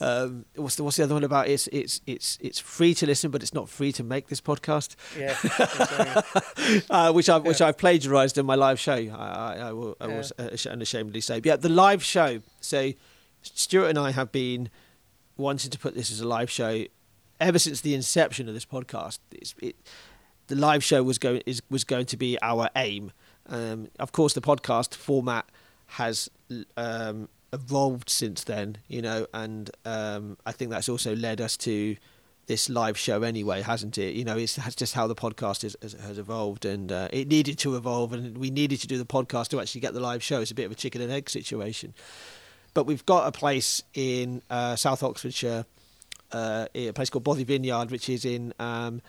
Um, 0.00 0.44
what's 0.56 0.76
the 0.76 0.84
what's 0.84 0.96
the 0.98 1.04
other 1.04 1.14
one 1.14 1.24
about? 1.24 1.48
It's 1.48 1.68
it's 1.68 2.00
it's 2.06 2.38
it's 2.40 2.58
free 2.58 2.92
to 2.94 3.06
listen, 3.06 3.30
but 3.30 3.42
it's 3.42 3.54
not 3.54 3.68
free 3.68 3.92
to 3.92 4.02
make 4.04 4.28
this 4.28 4.40
podcast. 4.40 4.94
Yeah. 5.18 6.82
uh, 6.90 7.12
which 7.12 7.28
I've 7.28 7.44
which 7.44 7.60
I've 7.60 7.78
plagiarised 7.78 8.36
in 8.36 8.44
my 8.46 8.54
live 8.56 8.78
show. 8.78 8.92
I, 8.94 9.54
I, 9.54 9.56
I 9.68 9.72
will 9.72 9.96
I 10.00 10.08
Yeah. 10.08 10.22
uh, 10.38 10.48
unashamedly 10.70 11.20
say. 11.20 11.40
But 11.40 11.46
yeah, 11.46 11.56
the 11.56 11.68
live 11.70 12.02
show. 12.04 12.40
So 12.60 12.92
Stuart 13.42 13.88
and 13.88 13.98
I 13.98 14.10
have 14.10 14.32
been 14.32 14.68
wanting 15.36 15.70
to 15.70 15.78
put 15.78 15.94
this 15.94 16.10
as 16.10 16.20
a 16.20 16.28
live 16.28 16.50
show 16.50 16.84
ever 17.40 17.58
since 17.58 17.80
the 17.80 17.94
inception 17.94 18.48
of 18.48 18.54
this 18.54 18.64
podcast. 18.64 19.18
It's, 19.32 19.54
it, 19.62 19.76
the 20.48 20.56
live 20.56 20.84
show 20.84 21.02
was 21.02 21.18
going 21.18 21.42
is 21.46 21.62
was 21.70 21.84
going 21.84 22.06
to 22.06 22.16
be 22.16 22.38
our 22.42 22.68
aim. 22.76 23.12
Um, 23.48 23.88
of 23.98 24.12
course, 24.12 24.34
the 24.34 24.40
podcast 24.40 24.94
format 24.94 25.46
has 25.90 26.28
um, 26.76 27.28
evolved 27.56 28.08
since 28.10 28.44
then, 28.44 28.78
you 28.88 29.02
know, 29.02 29.26
and 29.32 29.70
um, 29.84 30.36
I 30.46 30.52
think 30.52 30.70
that's 30.70 30.88
also 30.88 31.16
led 31.16 31.40
us 31.40 31.56
to 31.58 31.96
this 32.46 32.68
live 32.68 32.96
show 32.96 33.22
anyway, 33.22 33.62
hasn't 33.62 33.98
it? 33.98 34.14
You 34.14 34.24
know, 34.24 34.36
it's 34.36 34.56
that's 34.56 34.76
just 34.76 34.94
how 34.94 35.06
the 35.06 35.14
podcast 35.14 35.64
is, 35.64 35.76
has, 35.82 35.94
has 35.94 36.18
evolved, 36.18 36.64
and 36.64 36.92
uh, 36.92 37.08
it 37.12 37.28
needed 37.28 37.58
to 37.60 37.76
evolve, 37.76 38.12
and 38.12 38.38
we 38.38 38.50
needed 38.50 38.80
to 38.80 38.86
do 38.86 38.98
the 38.98 39.04
podcast 39.04 39.48
to 39.48 39.60
actually 39.60 39.80
get 39.80 39.94
the 39.94 40.00
live 40.00 40.22
show. 40.22 40.40
It's 40.40 40.50
a 40.50 40.54
bit 40.54 40.66
of 40.66 40.72
a 40.72 40.76
chicken 40.76 41.00
and 41.00 41.10
egg 41.10 41.28
situation, 41.28 41.94
but 42.74 42.86
we've 42.86 43.06
got 43.06 43.26
a 43.26 43.32
place 43.32 43.82
in 43.94 44.42
uh, 44.50 44.76
South 44.76 45.02
Oxfordshire, 45.02 45.64
uh, 46.32 46.66
a 46.74 46.92
place 46.92 47.10
called 47.10 47.24
Bothy 47.24 47.44
Vineyard, 47.44 47.90
which 47.90 48.08
is 48.08 48.24
in. 48.24 48.52
Um, 48.58 49.02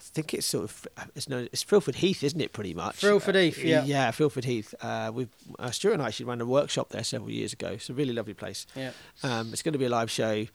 I 0.00 0.04
think 0.14 0.32
it's 0.32 0.46
sort 0.46 0.64
of 0.64 0.86
it's 1.16 1.28
known 1.28 1.48
it's 1.52 1.62
Frilford 1.62 1.96
Heath, 1.96 2.22
isn't 2.22 2.40
it? 2.40 2.52
Pretty 2.52 2.72
much. 2.72 2.96
Frilford 2.96 3.34
Heath, 3.34 3.58
yeah. 3.58 3.84
Yeah, 3.84 4.10
Frilford 4.12 4.44
Heath. 4.44 4.72
Uh, 4.80 5.10
we've 5.12 5.28
uh, 5.58 5.70
Stuart 5.72 5.94
and 5.94 6.02
I 6.02 6.06
actually 6.06 6.26
ran 6.26 6.40
a 6.40 6.46
workshop 6.46 6.90
there 6.90 7.02
several 7.02 7.30
years 7.30 7.52
ago. 7.52 7.68
It's 7.70 7.90
a 7.90 7.94
really 7.94 8.12
lovely 8.12 8.34
place. 8.34 8.66
Yeah. 8.76 8.92
Um, 9.24 9.52
it's 9.52 9.62
going 9.62 9.72
to 9.72 9.78
be 9.78 9.86
a 9.86 9.90
live 9.90 10.10
show. 10.10 10.46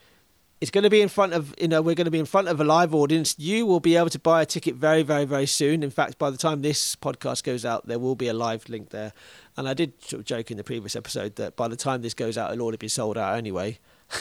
It's 0.61 0.71
going 0.71 0.85
to 0.85 0.89
be 0.89 1.01
in 1.01 1.09
front 1.09 1.33
of 1.33 1.53
you 1.59 1.67
know 1.67 1.81
we're 1.81 1.95
going 1.95 2.05
to 2.05 2.11
be 2.11 2.19
in 2.19 2.25
front 2.25 2.47
of 2.47 2.61
a 2.61 2.63
live 2.63 2.95
audience. 2.95 3.35
You 3.37 3.65
will 3.65 3.81
be 3.81 3.97
able 3.97 4.09
to 4.11 4.19
buy 4.19 4.41
a 4.41 4.45
ticket 4.45 4.75
very 4.75 5.03
very 5.03 5.25
very 5.25 5.45
soon. 5.45 5.83
In 5.83 5.89
fact, 5.91 6.17
by 6.17 6.29
the 6.29 6.37
time 6.37 6.61
this 6.61 6.95
podcast 6.95 7.43
goes 7.43 7.65
out, 7.65 7.85
there 7.85 7.99
will 7.99 8.15
be 8.15 8.29
a 8.29 8.33
live 8.33 8.69
link 8.69 8.91
there. 8.91 9.11
And 9.57 9.67
I 9.67 9.73
did 9.73 10.01
sort 10.01 10.21
of 10.21 10.25
joke 10.25 10.51
in 10.51 10.57
the 10.57 10.63
previous 10.63 10.95
episode 10.95 11.35
that 11.35 11.57
by 11.57 11.67
the 11.67 11.75
time 11.75 12.01
this 12.01 12.13
goes 12.13 12.37
out, 12.37 12.53
it'll 12.53 12.63
already 12.63 12.77
be 12.77 12.87
sold 12.87 13.17
out 13.17 13.35
anyway. 13.37 13.79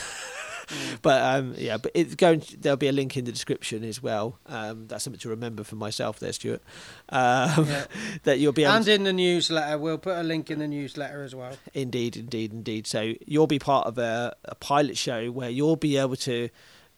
But 1.02 1.22
um, 1.22 1.54
yeah, 1.58 1.76
but 1.78 1.92
it's 1.94 2.14
going. 2.14 2.42
There'll 2.58 2.76
be 2.76 2.88
a 2.88 2.92
link 2.92 3.16
in 3.16 3.24
the 3.24 3.32
description 3.32 3.84
as 3.84 4.02
well. 4.02 4.38
Um, 4.46 4.86
that's 4.86 5.04
something 5.04 5.20
to 5.20 5.28
remember 5.28 5.64
for 5.64 5.76
myself, 5.76 6.18
there, 6.20 6.32
Stuart. 6.32 6.62
Um, 7.08 7.66
Yeah. 7.66 7.84
that 8.24 8.38
you'll 8.38 8.52
be 8.52 8.64
able. 8.64 8.74
And 8.74 8.84
to, 8.84 8.92
in 8.94 9.04
the 9.04 9.12
newsletter, 9.12 9.78
we'll 9.78 9.98
put 9.98 10.16
a 10.16 10.22
link 10.22 10.50
in 10.50 10.58
the 10.58 10.68
newsletter 10.68 11.22
as 11.22 11.34
well. 11.34 11.56
Indeed, 11.74 12.16
indeed, 12.16 12.52
indeed. 12.52 12.86
So 12.86 13.14
you'll 13.26 13.46
be 13.46 13.58
part 13.58 13.86
of 13.86 13.98
a, 13.98 14.36
a 14.44 14.54
pilot 14.54 14.96
show 14.96 15.30
where 15.30 15.50
you'll 15.50 15.76
be 15.76 15.96
able 15.96 16.16
to 16.16 16.48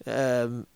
um, 0.07 0.67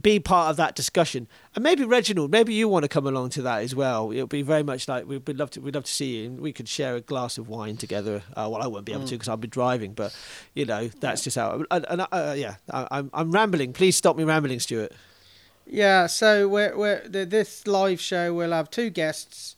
be 0.00 0.18
part 0.18 0.50
of 0.50 0.56
that 0.56 0.74
discussion, 0.74 1.28
and 1.54 1.62
maybe 1.62 1.84
Reginald, 1.84 2.30
maybe 2.30 2.54
you 2.54 2.68
want 2.68 2.84
to 2.84 2.88
come 2.88 3.06
along 3.06 3.30
to 3.30 3.42
that 3.42 3.62
as 3.62 3.74
well. 3.74 4.10
It'll 4.10 4.26
be 4.26 4.42
very 4.42 4.62
much 4.62 4.88
like 4.88 5.06
we'd 5.06 5.28
love 5.28 5.50
to. 5.50 5.60
We'd 5.60 5.74
love 5.74 5.84
to 5.84 5.92
see 5.92 6.16
you, 6.16 6.26
and 6.26 6.40
we 6.40 6.52
could 6.52 6.68
share 6.68 6.96
a 6.96 7.00
glass 7.00 7.38
of 7.38 7.48
wine 7.48 7.76
together. 7.76 8.22
Uh, 8.30 8.48
well, 8.50 8.62
I 8.62 8.66
won't 8.66 8.84
be 8.84 8.92
able 8.92 9.06
to 9.06 9.14
because 9.14 9.28
I'll 9.28 9.36
be 9.36 9.48
driving, 9.48 9.92
but 9.92 10.16
you 10.54 10.64
know 10.64 10.88
that's 10.88 11.22
just 11.22 11.36
how. 11.36 11.64
And, 11.70 11.86
and 11.88 12.06
uh, 12.10 12.34
yeah, 12.36 12.56
I, 12.70 12.88
I'm 12.90 13.10
I'm 13.12 13.30
rambling. 13.30 13.72
Please 13.72 13.96
stop 13.96 14.16
me 14.16 14.24
rambling, 14.24 14.60
Stuart. 14.60 14.92
Yeah, 15.66 16.08
so 16.08 16.46
we're, 16.46 16.76
we're, 16.76 17.08
this 17.08 17.66
live 17.66 17.98
show, 17.98 18.34
we'll 18.34 18.52
have 18.52 18.70
two 18.70 18.90
guests, 18.90 19.56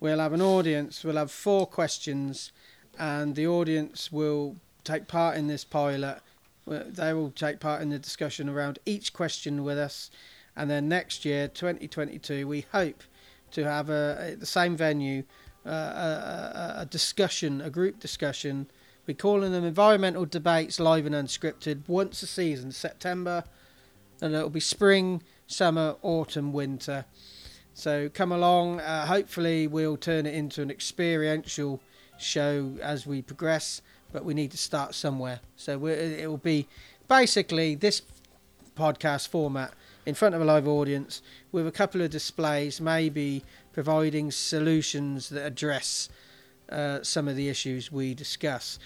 we'll 0.00 0.18
have 0.18 0.32
an 0.32 0.40
audience, 0.40 1.04
we'll 1.04 1.16
have 1.16 1.30
four 1.30 1.66
questions, 1.66 2.50
and 2.98 3.36
the 3.36 3.46
audience 3.46 4.10
will 4.10 4.56
take 4.84 5.06
part 5.06 5.36
in 5.36 5.46
this 5.46 5.64
pilot 5.64 6.20
They 6.66 7.12
will 7.12 7.30
take 7.30 7.60
part 7.60 7.82
in 7.82 7.90
the 7.90 7.98
discussion 7.98 8.48
around 8.48 8.78
each 8.86 9.12
question 9.12 9.64
with 9.64 9.78
us, 9.78 10.10
and 10.56 10.70
then 10.70 10.88
next 10.88 11.24
year, 11.24 11.48
2022, 11.48 12.46
we 12.46 12.66
hope 12.72 13.02
to 13.50 13.64
have 13.64 13.90
a, 13.90 14.36
the 14.38 14.46
same 14.46 14.76
venue 14.76 15.24
uh, 15.66 15.70
a, 15.70 15.72
a, 15.72 16.80
a 16.82 16.86
discussion, 16.86 17.60
a 17.60 17.70
group 17.70 17.98
discussion. 17.98 18.66
We're 19.06 19.14
calling 19.14 19.52
them 19.52 19.64
environmental 19.64 20.26
debates, 20.26 20.78
live 20.78 21.06
and 21.06 21.14
unscripted, 21.14 21.82
once 21.86 22.22
a 22.22 22.26
season, 22.26 22.72
September, 22.72 23.44
and 24.20 24.34
it'll 24.34 24.50
be 24.50 24.60
spring, 24.60 25.22
summer, 25.46 25.96
autumn, 26.02 26.52
winter. 26.52 27.04
So 27.74 28.08
come 28.08 28.30
along. 28.30 28.80
Uh, 28.80 29.06
hopefully, 29.06 29.66
we'll 29.66 29.96
turn 29.96 30.26
it 30.26 30.34
into 30.34 30.62
an 30.62 30.70
experiential 30.70 31.80
show 32.18 32.76
as 32.80 33.06
we 33.06 33.22
progress, 33.22 33.82
but 34.14 34.24
we 34.24 34.32
need 34.32 34.52
to 34.52 34.56
start 34.56 34.94
somewhere. 34.94 35.40
So 35.56 35.86
it 35.86 36.26
will 36.28 36.38
be 36.38 36.68
basically 37.08 37.74
this 37.74 38.00
podcast 38.76 39.26
format 39.26 39.74
in 40.06 40.14
front 40.14 40.36
of 40.36 40.40
a 40.40 40.44
live 40.44 40.68
audience 40.68 41.20
with 41.50 41.66
a 41.66 41.72
couple 41.72 42.00
of 42.00 42.10
displays, 42.10 42.80
maybe 42.80 43.42
providing 43.72 44.30
solutions 44.30 45.30
that 45.30 45.44
address 45.44 46.08
uh, 46.70 47.02
some 47.02 47.26
of 47.26 47.34
the 47.34 47.48
issues 47.48 47.90
we 47.90 48.14
discuss. 48.14 48.78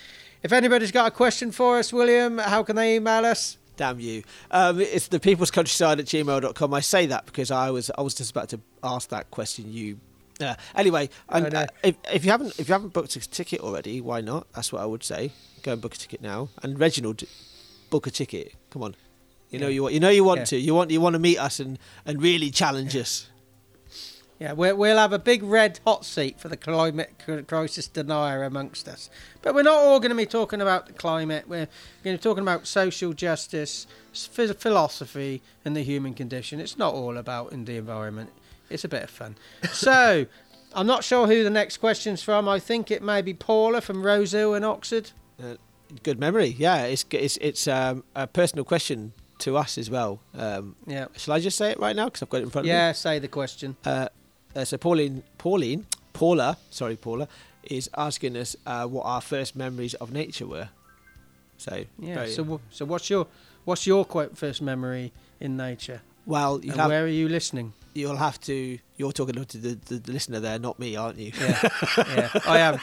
If 0.42 0.50
anybody's 0.50 0.92
got 0.92 1.08
a 1.08 1.10
question 1.10 1.52
for 1.52 1.78
us, 1.78 1.92
William, 1.92 2.38
how 2.38 2.62
can 2.62 2.76
they 2.76 2.96
email 2.96 3.26
us? 3.26 3.58
Damn 3.76 4.00
you. 4.00 4.22
Um, 4.50 4.80
it's 4.80 5.08
the 5.08 5.20
people's 5.20 5.50
countryside 5.50 6.00
at 6.00 6.06
gmail.com. 6.06 6.72
I 6.72 6.80
say 6.80 7.04
that 7.06 7.26
because 7.26 7.50
I 7.50 7.70
was 7.70 7.90
I 7.96 8.00
was 8.00 8.14
just 8.14 8.30
about 8.30 8.48
to 8.48 8.60
ask 8.82 9.10
that 9.10 9.30
question 9.30 9.70
you 9.70 10.00
uh, 10.40 10.54
anyway, 10.74 11.08
uh, 11.28 11.66
if, 11.82 11.96
if 12.12 12.24
you 12.24 12.30
haven't 12.30 12.58
if 12.58 12.68
you 12.68 12.72
haven't 12.72 12.92
booked 12.92 13.16
a 13.16 13.20
ticket 13.20 13.60
already, 13.60 14.00
why 14.00 14.20
not? 14.20 14.46
That's 14.54 14.72
what 14.72 14.82
I 14.82 14.86
would 14.86 15.02
say. 15.04 15.32
Go 15.62 15.72
and 15.72 15.80
book 15.82 15.94
a 15.94 15.98
ticket 15.98 16.20
now. 16.22 16.48
And 16.62 16.78
Reginald, 16.78 17.22
book 17.90 18.06
a 18.06 18.10
ticket. 18.10 18.54
Come 18.70 18.82
on, 18.82 18.94
you 19.50 19.58
know 19.58 19.66
Yeah. 19.68 19.72
you 19.74 19.82
want 19.82 19.94
you 19.94 20.00
know 20.00 20.10
you 20.10 20.24
want 20.24 20.40
Yeah. 20.40 20.44
to. 20.46 20.58
You 20.58 20.74
want 20.74 20.90
you 20.90 21.00
want 21.00 21.14
to 21.14 21.18
meet 21.18 21.38
us 21.38 21.60
and, 21.60 21.78
and 22.06 22.22
really 22.22 22.50
challenge 22.50 22.94
us. 22.96 23.28
Yeah, 24.40 24.52
we'll, 24.52 24.76
we'll 24.76 24.98
have 24.98 25.12
a 25.12 25.18
big 25.18 25.42
red 25.42 25.80
hot 25.84 26.04
seat 26.04 26.38
for 26.38 26.46
the 26.48 26.56
climate 26.56 27.10
crisis 27.48 27.88
denier 27.88 28.44
amongst 28.44 28.86
us. 28.86 29.10
But 29.42 29.52
we're 29.52 29.64
not 29.64 29.78
all 29.78 29.98
going 29.98 30.10
to 30.10 30.16
be 30.16 30.26
talking 30.26 30.60
about 30.60 30.86
the 30.86 30.92
climate. 30.92 31.46
We're 31.48 31.66
going 32.04 32.16
to 32.16 32.18
be 32.18 32.22
talking 32.22 32.42
about 32.42 32.64
social 32.68 33.12
justice, 33.12 33.88
philosophy, 34.12 35.42
and 35.64 35.76
the 35.76 35.82
human 35.82 36.14
condition. 36.14 36.60
It's 36.60 36.78
not 36.78 36.94
all 36.94 37.16
about 37.16 37.52
in 37.52 37.64
the 37.64 37.78
environment. 37.78 38.30
It's 38.70 38.84
a 38.84 38.88
bit 38.88 39.02
of 39.02 39.10
fun. 39.10 39.36
So, 39.72 40.26
I'm 40.74 40.86
not 40.86 41.02
sure 41.04 41.26
who 41.26 41.42
the 41.42 41.50
next 41.50 41.78
question's 41.78 42.22
from. 42.22 42.48
I 42.48 42.58
think 42.58 42.90
it 42.90 43.02
may 43.02 43.22
be 43.22 43.34
Paula 43.34 43.80
from 43.80 44.04
Rosehill 44.04 44.54
in 44.54 44.64
Oxford. 44.64 45.10
Good 46.02 46.18
memory. 46.20 46.54
Yeah, 46.58 46.82
it's 46.84 47.06
it's 47.10 47.38
it's 47.38 47.66
um, 47.66 48.04
a 48.14 48.26
personal 48.26 48.64
question 48.64 49.12
to 49.38 49.56
us 49.56 49.78
as 49.78 49.88
well. 49.88 50.20
Um, 50.34 50.76
Yeah. 50.86 51.06
shall 51.16 51.32
I 51.34 51.40
just 51.40 51.56
say 51.56 51.70
it 51.70 51.78
right 51.80 51.96
now 51.96 52.06
because 52.06 52.22
I've 52.22 52.28
got 52.28 52.38
it 52.38 52.42
in 52.44 52.50
front 52.50 52.66
of 52.66 52.68
me? 52.68 52.72
Yeah, 52.72 52.92
say 52.92 53.18
the 53.20 53.28
question. 53.28 53.76
Uh, 53.86 54.08
uh, 54.54 54.64
so 54.66 54.76
Pauline, 54.76 55.22
Pauline, 55.38 55.86
Paula, 56.12 56.58
sorry, 56.70 56.96
Paula, 56.96 57.26
is 57.62 57.88
asking 57.96 58.36
us 58.36 58.54
uh, 58.66 58.84
what 58.86 59.04
our 59.06 59.20
first 59.22 59.56
memories 59.56 59.94
of 59.94 60.12
nature 60.12 60.46
were. 60.46 60.68
So 61.56 61.84
Yeah. 61.98 62.26
So, 62.26 62.44
wh- 62.44 62.74
so 62.74 62.84
what's 62.84 63.08
your 63.08 63.26
what's 63.64 63.86
your 63.86 64.04
quote 64.04 64.36
first 64.36 64.60
memory 64.60 65.12
in 65.40 65.56
nature? 65.56 66.00
well, 66.26 66.60
you 66.62 66.72
And 66.72 66.80
have, 66.80 66.90
where 66.90 67.04
are 67.04 67.08
you 67.22 67.28
listening? 67.30 67.72
You'll 67.98 68.16
have 68.16 68.40
to. 68.42 68.78
You're 68.96 69.12
talking 69.12 69.44
to 69.44 69.58
the, 69.58 69.74
the, 69.74 70.12
listener 70.12 70.40
there, 70.40 70.58
not 70.58 70.78
me, 70.78 70.96
aren't 70.96 71.18
you? 71.18 71.32
yeah, 71.40 71.68
yeah, 71.96 72.30
I 72.46 72.58
am. 72.60 72.80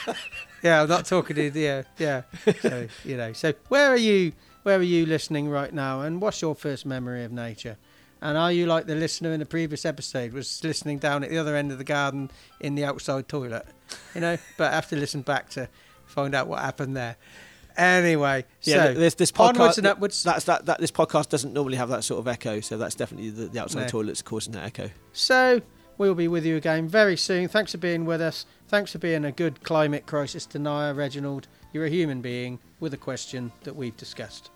Yeah, 0.62 0.82
I'm 0.82 0.90
not 0.90 1.06
talking 1.06 1.36
to 1.36 1.50
yeah, 1.60 1.84
yeah. 1.98 2.24
So 2.62 2.88
you 3.04 3.18
know, 3.18 3.34
so 3.34 3.54
where 3.70 3.90
are 3.90 3.98
you? 3.98 4.34
Where 4.64 4.80
are 4.80 4.84
you 4.84 5.06
listening 5.06 5.50
right 5.50 5.74
now? 5.74 6.02
And 6.02 6.22
what's 6.22 6.42
your 6.42 6.56
first 6.56 6.86
memory 6.86 7.24
of 7.24 7.32
nature? 7.32 7.78
And 8.22 8.38
are 8.38 8.52
you 8.52 8.66
like 8.66 8.88
the 8.88 8.96
listener 8.96 9.32
in 9.34 9.40
the 9.40 9.46
previous 9.46 9.86
episode 9.86 10.34
was 10.34 10.64
listening 10.64 10.98
down 10.98 11.24
at 11.24 11.30
the 11.30 11.38
other 11.38 11.56
end 11.56 11.72
of 11.72 11.78
the 11.78 11.84
garden 11.84 12.32
in 12.60 12.74
the 12.74 12.84
outside 12.84 13.28
toilet? 13.28 13.68
You 14.16 14.22
know, 14.22 14.38
but 14.58 14.74
have 14.74 14.90
to 14.90 14.96
listen 14.96 15.22
back 15.22 15.50
to 15.52 15.70
find 16.08 16.34
out 16.34 16.48
what 16.48 16.62
happened 16.62 16.98
there. 16.98 17.18
Anyway, 17.78 18.46
yeah, 18.62 18.76
so 18.76 18.94
this, 18.94 19.16
this 19.16 19.32
podcast 19.32 19.50
onwards 19.50 19.78
and 19.78 19.88
upwards. 19.88 20.24
That's 20.24 20.46
that, 20.46 20.66
that. 20.66 20.80
This 20.80 20.92
podcast 20.92 21.30
doesn't 21.30 21.54
normally 21.54 21.78
have 21.78 21.90
that 21.90 22.04
sort 22.04 22.20
of 22.20 22.28
echo, 22.28 22.62
so 22.62 22.78
that's 22.78 22.96
definitely 22.96 23.32
the, 23.32 23.48
the 23.48 23.60
outside 23.60 23.82
no. 23.82 23.88
toilets 23.88 24.22
causing 24.22 24.54
that 24.54 24.64
echo. 24.64 24.90
So 25.12 25.62
we 25.98 26.08
will 26.08 26.16
be 26.16 26.28
with 26.28 26.46
you 26.46 26.56
again 26.56 26.88
very 26.88 27.18
soon. 27.18 27.48
Thanks 27.48 27.72
for 27.74 27.78
being 27.78 28.06
with 28.06 28.22
us. 28.22 28.46
Thanks 28.68 28.92
for 28.92 28.98
being 28.98 29.26
a 29.26 29.32
good 29.32 29.64
climate 29.64 30.06
crisis 30.06 30.46
denier, 30.46 30.94
Reginald. 30.94 31.48
You're 31.74 31.86
a 31.86 31.90
human 31.90 32.22
being 32.22 32.60
with 32.80 32.94
a 32.94 32.98
question 32.98 33.52
that 33.64 33.76
we've 33.76 33.96
discussed. 33.98 34.52